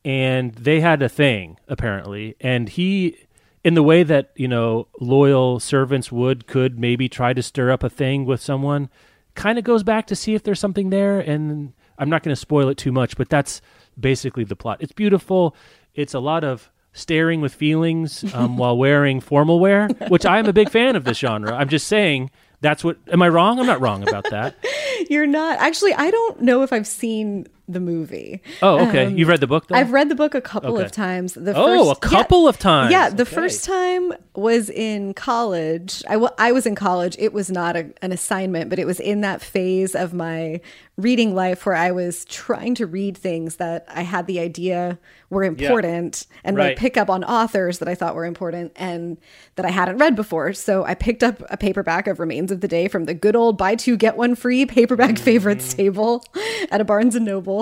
and 0.05 0.53
they 0.55 0.79
had 0.79 1.01
a 1.01 1.09
thing 1.09 1.57
apparently. 1.67 2.35
And 2.39 2.69
he 2.69 3.17
in 3.63 3.73
the 3.73 3.83
way 3.83 4.03
that 4.03 4.31
you 4.35 4.47
know 4.47 4.87
loyal 4.99 5.59
servants 5.59 6.11
would 6.11 6.47
could 6.47 6.79
maybe 6.79 7.09
try 7.09 7.33
to 7.33 7.43
stir 7.43 7.71
up 7.71 7.83
a 7.83 7.89
thing 7.89 8.25
with 8.25 8.41
someone 8.41 8.89
kind 9.35 9.57
of 9.57 9.63
goes 9.63 9.83
back 9.83 10.07
to 10.07 10.15
see 10.15 10.33
if 10.35 10.43
there's 10.43 10.59
something 10.59 10.89
there 10.89 11.19
and 11.19 11.73
I'm 11.99 12.09
not 12.09 12.23
going 12.23 12.33
to 12.33 12.39
spoil 12.39 12.69
it 12.69 12.77
too 12.77 12.91
much, 12.91 13.17
but 13.17 13.29
that's 13.29 13.61
basically 13.99 14.45
the 14.45 14.55
plot. 14.55 14.77
It's 14.79 14.93
beautiful. 14.93 15.55
It's 15.93 16.13
a 16.13 16.19
lot 16.19 16.43
of 16.43 16.71
staring 16.93 17.41
with 17.41 17.53
feelings 17.53 18.33
um, 18.33 18.57
while 18.57 18.77
wearing 18.77 19.19
formal 19.19 19.59
wear, 19.59 19.89
which 20.07 20.25
I 20.25 20.39
am 20.39 20.45
a 20.45 20.53
big 20.53 20.69
fan 20.69 20.95
of 20.95 21.03
this 21.03 21.17
genre. 21.17 21.53
I'm 21.53 21.69
just 21.69 21.87
saying 21.87 22.31
that's 22.61 22.83
what. 22.83 22.97
Am 23.11 23.21
I 23.21 23.29
wrong? 23.29 23.59
I'm 23.59 23.65
not 23.65 23.81
wrong 23.81 24.07
about 24.07 24.29
that. 24.29 24.55
You're 25.09 25.27
not. 25.27 25.59
Actually, 25.59 25.93
I 25.93 26.11
don't 26.11 26.41
know 26.41 26.63
if 26.63 26.73
I've 26.73 26.87
seen 26.87 27.47
the 27.71 27.79
movie. 27.79 28.41
Oh, 28.61 28.87
okay. 28.87 29.09
You've 29.09 29.27
read 29.29 29.39
the 29.41 29.47
book, 29.47 29.67
though? 29.67 29.75
I've 29.75 29.91
read 29.91 30.09
the 30.09 30.15
book 30.15 30.33
a 30.33 30.41
couple 30.41 30.73
Okay. 30.75 30.83
of 30.85 30.91
times. 30.91 31.33
The 31.35 31.53
Oh, 31.55 31.85
first, 31.93 31.97
a 32.03 32.07
couple 32.07 32.43
yeah, 32.43 32.49
of 32.49 32.59
times. 32.59 32.91
Yeah, 32.91 33.09
the 33.09 33.21
Okay. 33.21 33.35
first 33.35 33.63
time 33.63 34.11
was 34.35 34.69
in 34.69 35.13
college. 35.13 36.03
I 36.09 36.15
I 36.37 36.51
was 36.51 36.65
in 36.65 36.75
college. 36.75 37.15
It 37.19 37.31
was 37.31 37.51
not 37.51 37.75
a, 37.75 37.91
an 38.01 38.11
assignment, 38.11 38.69
but 38.69 38.79
it 38.79 38.85
was 38.87 38.99
in 38.99 39.21
that 39.21 39.41
phase 39.41 39.93
of 39.95 40.13
my 40.13 40.61
reading 40.97 41.33
life 41.33 41.65
where 41.65 41.75
I 41.75 41.91
was 41.91 42.25
trying 42.25 42.75
to 42.75 42.85
read 42.85 43.15
things 43.17 43.55
that 43.55 43.85
I 43.87 44.01
had 44.01 44.27
the 44.27 44.39
idea 44.39 44.97
were 45.29 45.43
important 45.45 46.25
and 46.43 46.57
Right. 46.57 46.75
pick 46.75 46.97
up 46.97 47.09
on 47.09 47.23
authors 47.23 47.79
that 47.79 47.87
I 47.87 47.95
thought 47.95 48.15
were 48.15 48.25
important 48.25 48.73
and 48.75 49.15
that 49.55 49.65
I 49.65 49.69
hadn't 49.69 49.97
read 49.99 50.15
before. 50.17 50.51
So 50.53 50.83
I 50.83 50.95
picked 50.95 51.23
up 51.23 51.41
a 51.49 51.55
paperback 51.55 52.07
of 52.07 52.19
Remains 52.19 52.51
of 52.51 52.59
the 52.59 52.67
Day 52.67 52.87
from 52.89 53.05
the 53.05 53.13
good 53.13 53.35
old 53.35 53.57
buy 53.57 53.75
two 53.75 53.95
get 53.95 54.17
one 54.17 54.35
free 54.35 54.65
paperback 54.65 55.09
Mm-hmm. 55.15 55.23
favorites 55.23 55.73
table 55.73 56.23
at 56.71 56.81
a 56.81 56.83
Barnes 56.85 57.15
and 57.15 57.25
Noble 57.25 57.58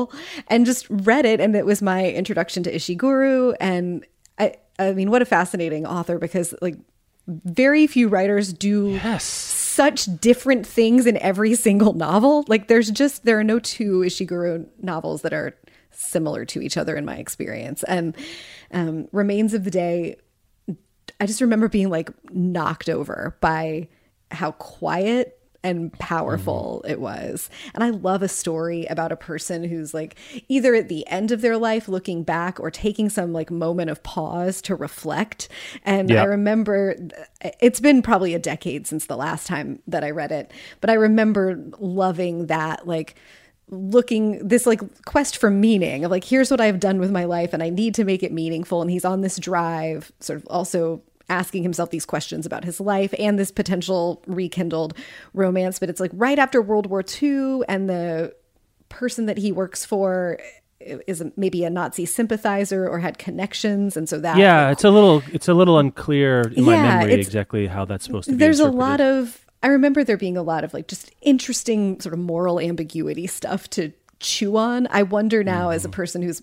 and 0.48 0.66
just 0.66 0.86
read 0.90 1.26
it 1.26 1.40
and 1.40 1.56
it 1.56 1.66
was 1.66 1.82
my 1.82 2.10
introduction 2.12 2.64
to 2.64 2.72
Ishiguro 2.74 3.56
and 3.60 4.06
I 4.38 4.56
I 4.80 4.92
mean 4.94 5.10
what 5.12 5.22
a 5.22 5.26
fascinating 5.26 5.86
author 5.86 6.18
because 6.20 6.54
like 6.62 6.78
very 7.28 7.88
few 7.88 8.08
writers 8.08 8.54
do 8.54 9.00
Yes. 9.04 9.24
such 9.24 10.06
different 10.22 10.66
things 10.66 11.06
in 11.06 11.18
every 11.18 11.56
single 11.56 11.94
novel. 11.94 12.46
Like 12.48 12.68
there's 12.68 12.90
just 12.90 13.26
there 13.26 13.38
are 13.40 13.44
no 13.44 13.60
two 13.60 14.00
Ishiguro 14.00 14.66
novels 14.82 15.24
that 15.24 15.34
are 15.34 15.54
similar 15.92 16.46
to 16.46 16.62
each 16.62 16.78
other 16.78 16.96
in 16.96 17.04
my 17.06 17.16
experience. 17.18 17.84
And 17.84 18.16
um, 18.72 19.08
Remains 19.12 19.54
of 19.54 19.64
the 19.66 19.72
Day, 19.72 20.16
I 21.20 21.26
just 21.26 21.42
remember 21.42 21.68
being 21.68 21.90
like 21.90 22.10
knocked 22.32 22.88
over 22.88 23.36
by 23.42 23.88
how 24.32 24.52
quiet 24.54 25.37
and 25.63 25.91
mm-hmm. 25.91 25.98
powerful 25.98 26.84
it 26.88 27.00
was. 27.00 27.50
And 27.74 27.84
I 27.84 27.89
love 27.89 28.22
a 28.22 28.28
story 28.28 28.86
about 28.86 29.12
a 29.12 29.17
person 29.17 29.63
who's 29.63 29.93
like 29.93 30.15
either 30.48 30.76
at 30.76 30.89
the 30.89 31.08
end 31.08 31.32
of 31.32 31.41
their 31.41 31.58
life 31.58 31.88
looking 31.88 32.24
back 32.24 32.60
or 32.60 32.72
taking 32.72 33.10
some 33.10 33.34
like 33.34 33.52
moment 33.52 33.89
of 33.89 34.04
pause 34.04 34.62
to 34.63 34.76
reflect. 34.76 35.50
And 35.84 36.10
Yeah. 36.10 36.22
I 36.22 36.26
remember 36.26 36.96
uh, 37.43 37.50
it's 37.60 37.80
been 37.80 38.02
probably 38.02 38.34
a 38.34 38.39
decade 38.39 38.88
since 38.88 39.06
the 39.06 39.17
last 39.17 39.48
time 39.48 39.82
that 39.88 40.04
I 40.04 40.12
read 40.12 40.32
it, 40.32 40.52
but 40.82 40.89
I 40.89 40.93
remember 40.93 41.63
loving 41.80 42.48
that 42.48 42.88
like 42.88 43.15
looking 43.70 44.48
this 44.48 44.65
like 44.65 44.82
quest 45.04 45.38
for 45.38 45.50
meaning 45.50 46.06
of 46.06 46.12
like 46.12 46.24
here's 46.24 46.50
what 46.50 46.62
I've 46.62 46.80
done 46.80 47.00
with 47.00 47.12
my 47.12 47.26
life 47.26 47.54
and 47.54 47.62
I 47.62 47.70
need 47.70 47.96
to 47.96 48.06
make 48.06 48.24
it 48.24 48.32
meaningful 48.32 48.82
and 48.82 48.89
he's 48.89 49.04
on 49.04 49.22
this 49.22 49.38
drive 49.38 50.12
sort 50.22 50.39
of 50.39 50.48
also 50.48 51.02
asking 51.30 51.63
himself 51.63 51.90
these 51.90 52.06
questions 52.06 52.46
about 52.46 52.63
his 52.63 52.80
life 52.80 53.13
and 53.20 53.38
this 53.38 53.52
potential 53.52 54.24
rekindled 54.28 54.94
romance 55.34 55.78
but 55.80 55.90
it's 55.90 56.00
like 56.00 56.12
right 56.13 56.40
after 56.40 56.62
World 56.62 56.86
War 56.88 57.04
II 57.22 57.62
and 57.68 57.90
the 57.90 58.34
person 58.90 59.26
that 59.26 59.38
he 59.38 59.52
works 59.52 59.84
for 59.86 60.40
is 60.80 61.24
maybe 61.36 61.63
a 61.66 61.70
Nazi 61.70 62.06
sympathizer 62.06 62.88
or 62.88 63.00
had 63.00 63.18
connections 63.18 63.98
and 63.98 64.08
so 64.08 64.20
that 64.20 64.38
Yeah, 64.38 64.70
it's 64.72 64.84
a 64.86 64.90
little 64.90 65.22
it's 65.34 65.48
a 65.50 65.54
little 65.54 65.80
unclear 65.80 66.42
in 66.56 66.63
my 66.63 66.76
Yeah, 66.76 66.84
memory 66.84 67.13
it's- 67.13 67.28
exactly 67.28 67.68
how 67.68 67.84
that's 67.86 68.06
supposed 68.06 68.26
to 68.30 68.32
be. 68.32 68.38
there's 68.38 68.60
a 68.62 68.70
lot 68.72 69.02
of 69.02 69.44
i 69.63 69.68
remember 69.68 70.04
there 70.04 70.18
being 70.18 70.38
a 70.38 70.44
lot 70.44 70.63
of 70.63 70.74
like 70.74 70.88
just 70.88 71.12
interesting 71.22 72.00
sort 72.00 72.13
of 72.13 72.20
moral 72.20 72.60
ambiguity 72.60 73.26
stuff 73.28 73.68
to 73.72 73.92
chew 74.20 74.56
on 74.56 74.88
i 74.92 75.02
wonder 75.04 75.44
now 75.44 75.72
as 75.72 75.84
a 75.84 75.88
Mm-hmm. 75.90 75.96
person 75.96 76.22
who's 76.22 76.42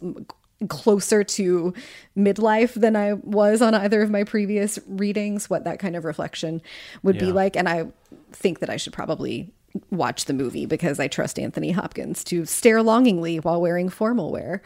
closer 0.68 1.22
to 1.24 1.74
midlife 2.16 2.72
than 2.74 2.96
i 2.96 3.12
was 3.14 3.60
on 3.60 3.74
either 3.74 4.00
of 4.02 4.10
my 4.10 4.24
previous 4.24 4.78
readings 4.86 5.50
what 5.50 5.64
that 5.64 5.78
kind 5.78 5.94
of 5.96 6.04
reflection 6.04 6.62
would 7.02 7.18
be 7.18 7.32
like 7.32 7.56
and 7.56 7.68
i 7.68 7.84
think 8.32 8.60
that 8.60 8.70
i 8.70 8.76
should 8.76 8.92
probably 8.92 9.50
watch 9.90 10.26
the 10.26 10.32
movie 10.32 10.64
because 10.66 11.00
i 11.00 11.08
trust 11.08 11.38
anthony 11.38 11.72
hopkins 11.72 12.22
to 12.22 12.44
stare 12.46 12.82
longingly 12.82 13.38
while 13.40 13.60
wearing 13.60 13.88
formal 13.88 14.30
wear 14.30 14.62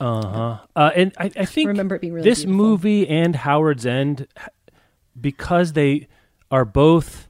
Uh 0.00 0.58
huh. 0.76 0.90
and 0.94 1.12
I, 1.18 1.30
I 1.36 1.44
think 1.44 1.68
Remember 1.68 1.94
it 1.94 2.00
being 2.00 2.12
really 2.12 2.28
this 2.28 2.44
beautiful. 2.44 2.66
movie 2.66 3.08
and 3.08 3.36
Howard's 3.36 3.86
End, 3.86 4.26
because 5.18 5.72
they 5.74 6.08
are 6.50 6.64
both, 6.64 7.28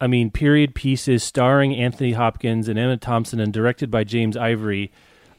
I 0.00 0.06
mean, 0.06 0.30
period 0.30 0.74
pieces 0.74 1.22
starring 1.22 1.74
Anthony 1.74 2.12
Hopkins 2.12 2.68
and 2.68 2.78
Emma 2.78 2.96
Thompson 2.96 3.40
and 3.40 3.52
directed 3.52 3.90
by 3.90 4.04
James 4.04 4.36
Ivory. 4.36 4.90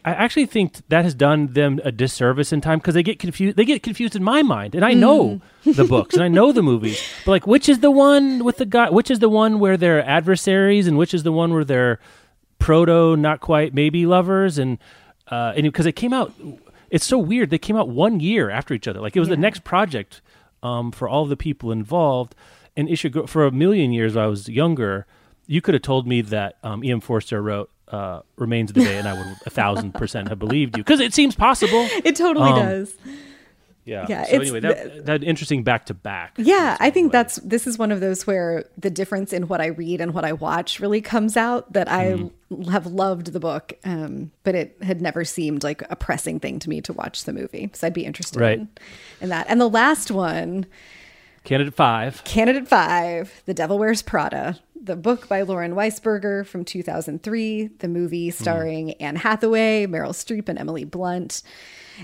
I 0.05 0.11
actually 0.11 0.45
think 0.45 0.87
that 0.89 1.03
has 1.03 1.13
done 1.13 1.53
them 1.53 1.79
a 1.83 1.91
disservice 1.91 2.53
in 2.53 2.61
time 2.61 2.79
because 2.79 2.93
they 2.93 3.03
get 3.03 3.19
confused. 3.19 3.57
They 3.57 3.65
get 3.65 3.83
confused 3.83 4.15
in 4.15 4.23
my 4.23 4.41
mind, 4.43 4.75
and 4.75 4.83
I 4.85 4.93
know 4.93 5.41
Mm. 5.65 5.75
the 5.75 5.83
books 5.83 6.13
and 6.15 6.23
I 6.23 6.29
know 6.29 6.51
the 6.51 6.61
movies. 6.63 7.01
But 7.25 7.31
like, 7.31 7.47
which 7.47 7.67
is 7.67 7.79
the 7.79 7.91
one 7.91 8.43
with 8.45 8.57
the 8.57 8.65
guy? 8.65 8.89
Which 8.89 9.11
is 9.11 9.19
the 9.19 9.27
one 9.29 9.59
where 9.59 9.75
they're 9.77 10.03
adversaries, 10.05 10.87
and 10.87 10.97
which 10.97 11.13
is 11.13 11.23
the 11.23 11.31
one 11.33 11.53
where 11.53 11.65
they're 11.65 11.99
proto, 12.59 13.15
not 13.15 13.41
quite, 13.41 13.73
maybe 13.73 14.05
lovers? 14.05 14.57
And 14.57 14.77
uh, 15.29 15.53
and 15.55 15.63
because 15.63 15.85
it 15.85 15.93
came 15.93 16.13
out, 16.13 16.33
it's 16.89 17.05
so 17.05 17.17
weird. 17.17 17.49
They 17.49 17.57
came 17.57 17.75
out 17.75 17.89
one 17.89 18.19
year 18.19 18.49
after 18.49 18.73
each 18.73 18.87
other. 18.87 18.99
Like 19.01 19.15
it 19.15 19.19
was 19.19 19.29
the 19.29 19.37
next 19.37 19.63
project 19.63 20.21
um, 20.63 20.91
for 20.91 21.07
all 21.09 21.25
the 21.25 21.37
people 21.37 21.71
involved. 21.71 22.35
And 22.77 22.87
Ishiguro, 22.87 23.27
for 23.27 23.45
a 23.45 23.51
million 23.51 23.91
years, 23.91 24.15
when 24.15 24.23
I 24.23 24.27
was 24.27 24.47
younger, 24.47 25.05
you 25.45 25.61
could 25.61 25.73
have 25.73 25.83
told 25.83 26.07
me 26.07 26.21
that 26.21 26.57
um, 26.63 26.83
E.M. 26.83 27.01
Forster 27.01 27.41
wrote 27.41 27.69
uh, 27.91 28.21
"Remains 28.37 28.71
of 28.71 28.75
the 28.75 28.83
Day," 28.83 28.97
and 28.97 29.07
I 29.07 29.13
would 29.13 29.37
a 29.45 29.49
thousand 29.49 29.93
percent 29.93 30.27
have 30.29 30.39
believed 30.39 30.77
you 30.77 30.83
because 30.83 30.99
it 30.99 31.13
seems 31.13 31.35
possible. 31.35 31.87
it 32.03 32.15
totally 32.15 32.49
Um, 32.51 32.59
does 32.65 32.95
Yeah. 33.85 34.05
Yeah, 34.07 34.23
So 34.25 34.35
anyway, 34.35 34.59
that 34.59 35.05
that 35.07 35.23
interesting 35.23 35.63
back 35.63 35.85
to 35.87 35.93
back. 35.95 36.35
Yeah, 36.37 36.77
I 36.79 36.91
think 36.91 37.11
that's 37.11 37.37
this 37.37 37.65
is 37.65 37.79
one 37.79 37.91
of 37.91 37.99
those 38.01 38.27
where 38.27 38.65
the 38.77 38.91
difference 38.91 39.33
in 39.33 39.47
what 39.47 39.61
I 39.61 39.67
read 39.67 39.99
and 40.01 40.13
what 40.13 40.23
I 40.25 40.33
watch 40.33 40.79
really 40.79 41.01
comes 41.01 41.35
out 41.35 41.73
that 41.73 41.89
I 41.91 42.11
l- 42.11 42.31
have 42.69 42.85
loved 42.85 43.33
the 43.33 43.39
book, 43.39 43.73
um, 43.83 44.29
but 44.43 44.53
it 44.53 44.77
had 44.83 45.01
never 45.01 45.25
seemed 45.25 45.63
like 45.63 45.81
a 45.89 45.95
pressing 45.95 46.39
thing 46.39 46.59
to 46.59 46.69
me 46.69 46.81
to 46.81 46.93
watch 46.93 47.23
the 47.23 47.33
movie. 47.33 47.71
So 47.73 47.87
I'd 47.87 47.93
be 47.93 48.05
interested 48.05 48.39
Right. 48.39 48.59
in, 48.59 48.69
in 49.21 49.29
that. 49.29 49.47
And 49.49 49.59
the 49.59 49.69
last 49.69 50.11
one, 50.11 50.67
Candidate 51.45 51.73
five. 51.73 52.23
Candidate 52.25 52.67
Five, 52.67 53.41
The 53.45 53.53
Devil 53.55 53.79
Wears 53.79 54.03
Prada, 54.03 54.59
the 54.81 54.95
book 54.95 55.27
by 55.27 55.41
Lauren 55.41 55.73
Weisberger 55.73 56.45
from 56.45 56.65
2003, 56.65 57.67
the 57.79 57.87
movie 57.87 58.31
starring 58.31 58.93
Anne 58.93 59.15
Hathaway, 59.17 59.85
Meryl 59.85 60.11
Streep, 60.11 60.49
and 60.49 60.57
Emily 60.57 60.85
Blunt, 60.85 61.43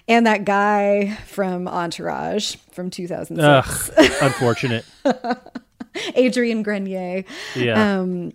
and 0.07 0.25
that 0.27 0.45
guy 0.45 1.15
from 1.25 1.67
Entourage 1.67 2.55
from 2.71 2.89
2006, 2.89 3.91
Ugh, 3.97 4.11
unfortunate. 4.21 4.85
Adrian 6.15 6.63
Grenier. 6.63 7.23
Yeah. 7.55 7.99
Um, 7.99 8.33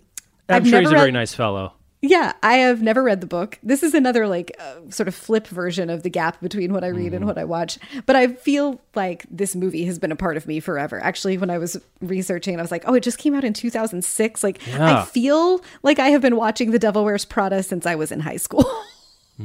I'm 0.48 0.62
I've 0.62 0.68
sure 0.68 0.81
he's 0.81 0.88
a 0.88 0.92
never 0.92 1.03
very 1.03 1.12
nice 1.12 1.35
fellow. 1.35 1.74
Yeah, 2.02 2.32
I 2.42 2.54
have 2.54 2.80
never 2.80 3.02
read 3.02 3.20
the 3.20 3.26
book. 3.26 3.58
This 3.62 3.82
is 3.82 3.92
another 3.92 4.26
like 4.26 4.56
uh, 4.58 4.76
sort 4.90 5.06
of 5.06 5.14
flip 5.14 5.46
version 5.46 5.90
of 5.90 6.02
the 6.02 6.08
gap 6.08 6.40
between 6.40 6.72
what 6.72 6.82
I 6.82 6.86
read 6.88 7.08
Mm-hmm. 7.08 7.14
and 7.16 7.26
what 7.26 7.36
I 7.36 7.44
watch. 7.44 7.78
But 8.06 8.16
I 8.16 8.28
feel 8.28 8.80
like 8.94 9.26
this 9.30 9.54
movie 9.54 9.84
has 9.84 9.98
been 9.98 10.10
a 10.10 10.16
part 10.16 10.38
of 10.38 10.46
me 10.46 10.60
forever. 10.60 10.98
Actually, 11.02 11.36
when 11.36 11.50
I 11.50 11.58
was 11.58 11.78
researching, 12.00 12.58
I 12.58 12.62
was 12.62 12.70
like, 12.70 12.84
"Oh, 12.86 12.94
it 12.94 13.02
just 13.02 13.18
came 13.18 13.34
out 13.34 13.44
in 13.44 13.52
2006." 13.52 14.42
Like 14.42 14.66
Yeah. 14.66 15.02
I 15.02 15.04
feel 15.04 15.60
like 15.82 15.98
I 15.98 16.08
have 16.08 16.22
been 16.22 16.36
watching 16.36 16.70
The 16.70 16.78
Devil 16.78 17.04
Wears 17.04 17.26
Prada 17.26 17.62
since 17.62 17.84
I 17.84 17.96
was 17.96 18.10
in 18.10 18.20
high 18.20 18.36
school. 18.38 18.64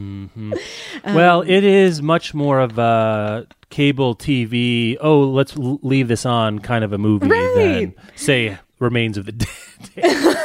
well, 1.05 1.41
it 1.41 1.63
is 1.63 2.01
much 2.01 2.33
more 2.33 2.59
of 2.59 2.77
a 2.77 3.47
cable 3.69 4.15
TV. 4.15 4.97
Oh, 5.01 5.21
let's 5.23 5.53
leave 5.57 6.07
this 6.07 6.25
on 6.25 6.59
kind 6.59 6.83
of 6.83 6.93
a 6.93 6.97
movie 6.97 7.27
than 7.27 7.31
Right. 7.31 7.93
say 8.15 8.57
Remains 8.79 9.17
of 9.17 9.25
the 9.25 9.31
Day. 9.95 10.35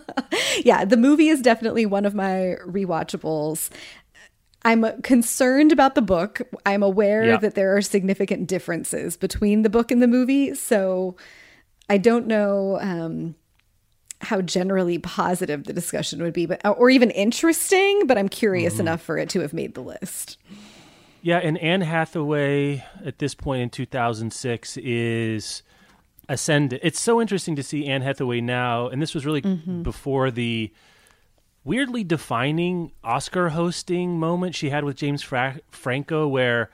yeah, 0.64 0.84
the 0.84 0.96
movie 0.96 1.28
is 1.28 1.40
definitely 1.40 1.86
one 1.86 2.04
of 2.04 2.14
my 2.14 2.56
rewatchables. 2.66 3.70
I'm 4.64 5.00
concerned 5.02 5.72
about 5.72 5.94
the 5.96 6.02
book. 6.02 6.40
I'm 6.64 6.82
aware 6.82 7.24
Yeah. 7.24 7.36
that 7.38 7.54
there 7.54 7.76
are 7.76 7.82
significant 7.82 8.46
differences 8.48 9.16
between 9.16 9.62
the 9.62 9.70
book 9.70 9.90
and 9.90 10.00
the 10.00 10.06
movie. 10.06 10.54
So 10.54 11.16
I 11.88 11.98
don't 11.98 12.26
know 12.28 12.78
um, 12.80 13.34
how 14.20 14.40
generally 14.40 14.98
positive 14.98 15.64
the 15.64 15.72
discussion 15.72 16.22
would 16.22 16.32
be, 16.32 16.46
but 16.46 16.60
or 16.64 16.90
even 16.90 17.10
interesting. 17.10 18.06
But 18.06 18.18
I'm 18.18 18.28
curious 18.28 18.74
Mm-hmm. 18.74 18.80
enough 18.82 19.02
for 19.02 19.18
it 19.18 19.28
to 19.30 19.40
have 19.40 19.52
made 19.52 19.74
the 19.74 19.80
list. 19.82 20.38
Yeah, 21.22 21.38
and 21.38 21.56
Anne 21.58 21.82
Hathaway 21.82 22.84
at 23.04 23.18
this 23.18 23.34
point 23.34 23.62
in 23.62 23.70
2006 23.70 24.76
is 24.78 25.62
ascendant. 26.32 26.80
It's 26.82 26.98
so 26.98 27.20
interesting 27.20 27.54
to 27.56 27.62
see 27.62 27.86
Anne 27.86 28.02
Hathaway 28.02 28.40
now, 28.40 28.88
and 28.88 29.02
this 29.02 29.14
was 29.14 29.26
really 29.26 29.42
mm-hmm. 29.42 29.82
before 29.82 30.30
the 30.30 30.72
weirdly 31.62 32.02
defining 32.02 32.92
Oscar 33.04 33.50
hosting 33.50 34.18
moment 34.18 34.54
she 34.54 34.70
had 34.70 34.82
with 34.82 34.96
James 34.96 35.22
Fra- 35.22 35.60
Franco, 35.70 36.26
where 36.26 36.70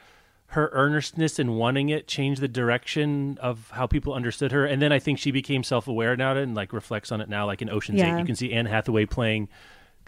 her 0.52 0.70
earnestness 0.72 1.38
and 1.38 1.56
wanting 1.56 1.90
it 1.90 2.06
changed 2.06 2.40
the 2.40 2.48
direction 2.48 3.36
of 3.42 3.68
how 3.74 3.86
people 3.86 4.14
understood 4.14 4.52
her. 4.52 4.64
And 4.64 4.80
then 4.80 4.92
I 4.92 4.98
think 4.98 5.18
she 5.18 5.30
became 5.30 5.62
self 5.62 5.88
aware 5.88 6.16
now 6.16 6.34
and 6.36 6.54
like 6.54 6.72
reflects 6.72 7.12
on 7.12 7.20
it 7.20 7.28
now, 7.28 7.44
like 7.44 7.60
in 7.60 7.68
Ocean's 7.68 7.98
Yeah. 7.98 8.14
Eight. 8.14 8.20
You 8.20 8.24
can 8.24 8.36
see 8.36 8.52
Anne 8.52 8.66
Hathaway 8.66 9.04
playing 9.04 9.48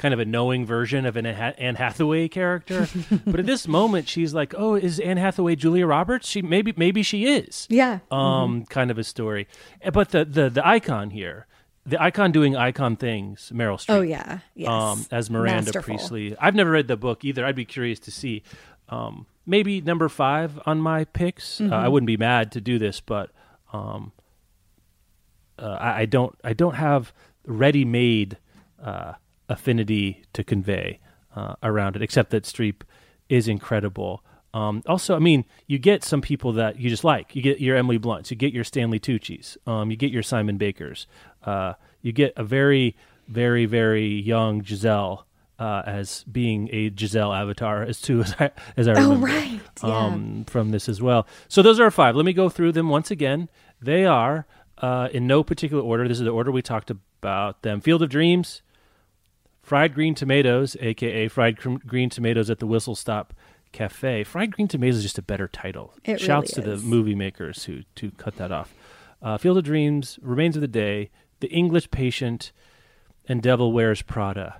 kind 0.01 0.15
of 0.15 0.19
a 0.21 0.25
knowing 0.25 0.65
version 0.65 1.05
of 1.05 1.15
an 1.19 1.27
Anne 1.27 1.75
Hathaway 1.75 2.27
character. 2.29 2.89
but 3.27 3.39
at 3.39 3.45
this 3.47 3.69
moment, 3.69 4.09
she's 4.09 4.33
like, 4.33 4.55
"Oh, 4.57 4.75
is 4.75 4.99
Anne 4.99 5.19
Hathaway 5.19 5.57
Julia 5.57 5.87
Roberts? 5.87 6.27
She 6.27 6.41
maybe 6.41 6.73
maybe 6.77 7.03
she 7.03 7.27
is." 7.27 7.67
Yeah. 7.69 7.99
Um, 8.11 8.65
kind 8.65 8.91
of 8.91 8.97
a 8.99 9.05
story. 9.05 9.47
Eh, 9.83 9.91
But 9.91 10.09
the 10.09 10.25
the 10.25 10.49
the 10.49 10.67
icon 10.67 11.11
here, 11.11 11.47
the 11.85 12.01
icon 12.03 12.33
doing 12.33 12.57
icon 12.57 12.97
things, 12.97 13.53
Meryl 13.55 13.77
Streep. 13.77 13.95
Oh 13.95 14.01
yeah. 14.01 14.39
Yes. 14.55 14.71
Um, 14.71 15.05
as 15.11 15.29
Miranda 15.31 15.65
Masterful. 15.67 15.83
Priestley. 15.97 16.35
I've 16.41 16.55
never 16.55 16.71
read 16.71 16.89
the 16.89 16.97
book 16.97 17.23
either. 17.25 17.45
I'd 17.45 17.55
be 17.57 17.67
curious 17.67 17.99
to 18.01 18.11
see. 18.11 18.43
Um, 18.89 19.27
maybe 19.47 19.81
number 19.83 20.09
five 20.09 20.59
on 20.65 20.81
my 20.81 21.05
picks. 21.05 21.61
Uh, 21.61 21.69
I 21.69 21.89
wouldn't 21.89 22.07
be 22.07 22.17
mad 22.17 22.53
to 22.53 22.61
do 22.61 22.79
this, 22.79 23.01
but 23.01 23.31
um, 23.73 24.13
uh, 25.59 25.77
I, 25.81 26.01
I 26.01 26.05
don't. 26.07 26.35
I 26.43 26.55
don't 26.55 26.75
have 26.77 27.13
ready-made 27.47 28.39
uh, 28.83 29.13
affinity 29.51 30.23
to 30.33 30.43
convey 30.43 30.99
uh, 31.37 31.55
around 31.63 31.97
it, 31.97 32.03
except 32.03 32.31
that 32.31 32.45
Streep 32.45 32.81
is 33.29 33.49
incredible. 33.49 34.25
Um, 34.55 34.83
also, 34.87 35.15
I 35.15 35.19
mean, 35.19 35.45
you 35.67 35.79
get 35.79 36.03
some 36.03 36.23
people 36.23 36.53
that 36.55 36.81
you 36.81 36.89
just 36.89 37.05
like. 37.05 37.37
You 37.37 37.43
get 37.43 37.61
your 37.61 37.77
Emily 37.77 37.99
Blunts, 37.99 38.31
you 38.31 38.37
get 38.37 38.53
your 38.53 38.65
Stanley 38.65 38.99
Tucci's, 38.99 39.59
um, 39.67 39.91
you 39.91 39.97
get 39.97 40.11
your 40.11 40.23
Simon 40.23 40.57
Bakers, 40.57 41.07
uh, 41.45 41.75
you 42.03 42.13
get 42.13 42.33
a 42.37 42.43
very, 42.43 42.97
very, 43.29 43.67
very 43.67 44.07
young 44.07 44.63
Gisele 44.63 45.27
uh, 45.61 45.83
as 45.87 46.25
being 46.25 46.69
a 46.73 46.91
Gisele 46.91 47.33
avatar, 47.33 47.83
as 47.83 48.01
too 48.01 48.23
as 48.23 48.35
I 48.41 48.51
as 48.77 48.89
I 48.89 48.93
remember 48.93 49.27
right, 49.27 49.61
yeah. 49.85 49.97
um, 49.97 50.45
from 50.47 50.71
this 50.71 50.89
as 50.89 51.03
well. 51.03 51.27
So 51.49 51.63
those 51.63 51.79
are 51.79 51.85
our 51.85 51.91
five. 51.91 52.17
Let 52.17 52.25
me 52.25 52.33
go 52.33 52.49
through 52.49 52.73
them 52.73 52.89
once 52.89 53.11
again. 53.11 53.49
They 53.81 54.07
are 54.07 54.47
uh, 54.79 55.11
in 55.13 55.27
no 55.27 55.45
particular 55.45 55.83
order. 55.83 56.09
This 56.09 56.19
is 56.19 56.25
the 56.25 56.31
order 56.31 56.51
we 56.51 56.63
talked 56.63 56.91
about 56.91 57.63
them. 57.63 57.81
Field 57.83 58.03
of 58.03 58.09
Dreams, 58.09 58.63
Fried 59.63 59.95
Green 59.95 60.15
Tomatoes, 60.15 60.77
aka 60.81 61.29
Fried 61.29 61.59
Cr- 61.59 61.77
Green 61.87 62.11
Tomatoes 62.11 62.51
at 62.51 62.59
the 62.59 62.67
Whistle 62.67 62.95
Stop 62.97 63.35
Cafe. 63.73 64.25
Fried 64.25 64.53
Green 64.53 64.69
Tomatoes 64.69 64.99
is 64.99 65.03
just 65.03 65.19
a 65.19 65.23
better 65.23 65.47
title. 65.49 65.95
It 66.05 66.21
Shouts 66.21 66.57
really 66.57 66.71
to 66.77 66.77
the 66.77 66.87
movie 66.87 67.15
makers 67.15 67.65
who 67.65 67.83
to 67.97 68.11
cut 68.13 68.37
that 68.37 68.51
off. 68.51 68.75
Uh, 69.23 69.37
Field 69.39 69.59
of 69.59 69.65
Dreams, 69.65 70.19
Remains 70.23 70.57
of 70.57 70.63
the 70.63 70.69
Day, 70.69 71.11
The 71.41 71.49
English 71.49 71.91
Patient, 71.91 72.53
and 73.29 73.43
Devil 73.43 73.73
Wears 73.73 74.03
Prada. 74.03 74.60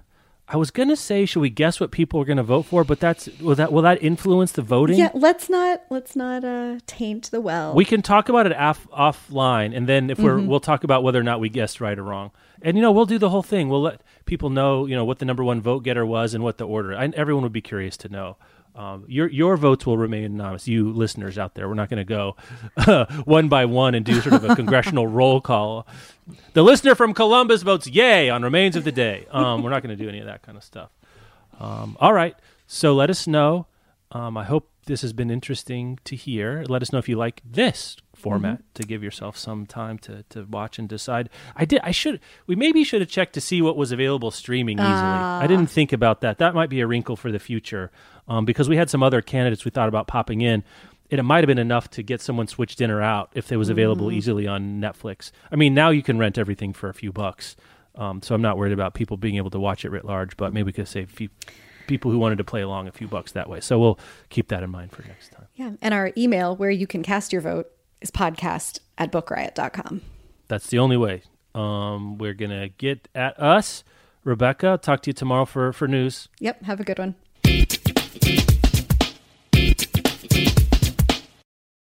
I 0.53 0.57
was 0.57 0.73
gonna 0.73 0.97
say, 0.97 1.27
should 1.27 1.39
we 1.41 1.49
guess 1.51 1.79
what 1.79 1.93
people 1.93 2.21
are 2.21 2.25
gonna 2.25 2.43
vote 2.43 2.63
for? 2.63 2.83
But 2.83 2.99
that's 2.99 3.29
will 3.39 3.55
that 3.55 3.73
will 3.73 3.83
that 3.83 4.03
influence 4.03 4.51
the 4.53 4.63
voting? 4.63 4.99
Yeah, 4.99 5.11
let's 5.15 5.49
not 5.49 5.83
let's 5.91 6.17
not 6.17 6.45
uh 6.45 6.81
taint 6.87 7.31
the 7.31 7.41
well. 7.41 7.73
We 7.75 7.85
can 7.85 8.03
talk 8.03 8.29
about 8.29 8.47
it 8.47 8.57
off 8.57 8.89
offline, 8.91 9.77
and 9.77 9.89
then 9.89 10.11
if 10.11 10.19
we're 10.19 10.39
Mm-hmm. 10.39 10.49
we'll 10.49 10.61
talk 10.61 10.83
about 10.85 11.03
whether 11.05 11.21
or 11.21 11.23
not 11.23 11.39
we 11.41 11.49
guessed 11.49 11.81
right 11.81 11.97
or 11.99 12.03
wrong. 12.03 12.33
And 12.63 12.77
you 12.77 12.83
know, 12.83 12.93
we'll 12.93 13.07
do 13.07 13.19
the 13.19 13.31
whole 13.31 13.43
thing. 13.45 13.69
We'll 13.69 13.83
let 13.83 14.01
people 14.27 14.51
know, 14.51 14.87
you 14.87 14.95
know, 14.97 15.05
what 15.05 15.19
the 15.21 15.25
number 15.25 15.45
one 15.45 15.61
vote 15.63 15.85
getter 15.85 16.05
was 16.05 16.35
and 16.35 16.43
what 16.45 16.59
the 16.59 16.67
order. 16.67 16.95
I, 16.97 17.07
everyone 17.15 17.43
would 17.45 17.53
be 17.53 17.63
curious 17.63 17.97
to 17.99 18.09
know. 18.09 18.37
Um, 18.75 19.05
your 19.09 19.29
your 19.29 19.57
votes 19.57 19.85
will 19.85 19.99
remain 19.99 20.25
anonymous. 20.25 20.69
You 20.69 20.93
listeners 20.93 21.39
out 21.39 21.55
there, 21.55 21.69
we're 21.69 21.75
not 21.75 21.89
going 21.91 22.05
to 22.05 22.05
go 22.05 22.37
one 23.25 23.49
by 23.49 23.65
one 23.65 23.95
and 23.95 24.05
do 24.05 24.21
sort 24.21 24.35
of 24.35 24.45
a 24.49 24.55
congressional 24.55 25.07
roll 25.09 25.41
call. 25.41 25.87
The 26.53 26.63
listener 26.63 26.95
from 26.95 27.13
Columbus 27.13 27.63
votes 27.63 27.87
yay 27.87 28.31
on 28.31 28.43
remains 28.43 28.77
of 28.77 28.85
the 28.85 28.93
day. 28.93 29.27
Um, 29.31 29.63
we're 29.63 29.71
not 29.71 29.83
going 29.83 29.97
to 29.97 30.03
do 30.03 30.09
any 30.09 30.21
of 30.21 30.27
that 30.27 30.43
kind 30.43 30.57
of 30.57 30.65
stuff. 30.65 30.91
Um, 31.59 31.97
all 32.01 32.13
right. 32.13 32.37
So 32.67 32.95
let 32.95 33.11
us 33.11 33.27
know. 33.27 33.67
Um, 34.13 34.37
I 34.37 34.45
hope 34.45 34.69
this 34.87 35.03
has 35.03 35.13
been 35.13 35.31
interesting 35.31 35.99
to 36.05 36.17
hear. 36.17 36.65
Let 36.69 36.83
us 36.83 36.93
know 36.93 36.99
if 36.99 37.09
you 37.09 37.17
like 37.17 37.43
this 37.49 37.97
format 38.15 38.63
to 38.75 38.83
give 38.83 39.03
yourself 39.05 39.37
some 39.37 39.67
time 39.67 39.99
to, 39.99 40.25
to 40.31 40.45
watch 40.45 40.79
and 40.79 40.89
decide. 40.89 41.31
I 41.55 41.65
did. 41.65 41.81
I 41.85 41.93
should. 41.93 42.21
We 42.47 42.57
maybe 42.57 42.83
should 42.83 43.01
have 43.01 43.11
checked 43.11 43.35
to 43.35 43.41
see 43.41 43.63
what 43.63 43.77
was 43.77 43.93
available 43.93 44.31
streaming 44.31 44.79
easily. 44.79 44.91
I 44.91 45.47
didn't 45.47 45.69
think 45.69 45.93
about 45.93 46.23
that. 46.23 46.39
That 46.39 46.55
might 46.55 46.71
be 46.71 46.81
a 46.81 46.87
wrinkle 46.87 47.17
for 47.17 47.31
the 47.31 47.39
future 47.39 47.91
um, 48.27 48.45
because 48.45 48.69
we 48.69 48.77
had 48.77 48.91
some 48.91 49.03
other 49.03 49.23
candidates 49.23 49.65
we 49.65 49.71
thought 49.71 49.89
about 49.89 50.07
popping 50.09 50.41
in. 50.41 50.65
It 51.09 51.23
might 51.25 51.39
have 51.39 51.49
been 51.49 51.59
enough 51.59 51.91
to 51.91 52.03
get 52.03 52.21
someone 52.21 52.47
switched 52.47 52.81
in 52.81 52.91
or 52.91 53.03
out 53.03 53.31
if 53.35 53.51
it 53.51 53.57
was 53.57 53.69
available 53.69 54.13
easily 54.13 54.47
on 54.47 54.81
Netflix. 54.81 55.33
I 55.51 55.57
mean, 55.57 55.75
now 55.75 55.91
you 55.91 56.03
can 56.03 56.19
rent 56.19 56.39
everything 56.39 56.73
for 56.73 56.89
a 56.89 56.95
few 56.95 57.13
bucks. 57.13 57.57
Um, 57.97 58.23
so 58.23 58.35
I'm 58.35 58.43
not 58.43 58.57
worried 58.57 58.73
about 58.73 58.95
people 58.95 59.17
being 59.17 59.37
able 59.37 59.51
to 59.51 59.59
watch 59.59 59.85
it 59.85 59.91
writ 59.91 60.05
large, 60.05 60.37
but 60.37 60.53
maybe 60.53 60.67
we 60.67 60.73
could 60.73 60.87
save 60.87 61.11
a 61.11 61.13
few, 61.13 61.29
people 61.91 62.11
who 62.11 62.19
wanted 62.19 62.39
to 62.39 62.45
play 62.45 62.63
along 62.63 62.87
a 62.89 62.93
few 62.93 63.09
bucks 63.09 63.33
that 63.33 63.49
way. 63.51 63.61
So 63.61 63.79
we'll 63.79 63.99
keep 64.29 64.49
that 64.49 64.63
in 64.63 64.71
mind 64.71 64.93
for 64.93 65.03
next 65.03 65.33
time. 65.33 65.47
yeah. 65.57 65.73
And 65.83 65.93
our 65.93 66.13
email 66.17 66.55
where 66.57 66.71
you 66.71 66.87
can 66.87 67.03
cast 67.03 67.33
your 67.33 67.43
vote 67.43 67.67
is 68.01 68.11
podcast 68.11 68.79
at 68.97 69.11
bookriot.com. 69.13 70.01
That's 70.49 70.69
the 70.69 70.79
only 70.79 70.97
way. 70.97 71.23
Um, 71.55 72.17
we're 72.17 72.35
gonna 72.35 72.69
get 72.69 73.09
at 73.15 73.39
us, 73.43 73.83
Rebecca. 74.23 74.79
Talk 74.81 75.03
to 75.03 75.11
you 75.11 75.15
tomorrow 75.15 75.45
for 75.45 75.73
for 75.73 75.89
news. 75.89 76.29
Yep. 76.39 76.63
Have 76.63 76.79
a 76.81 76.85
good 76.85 76.99
one. 76.99 77.17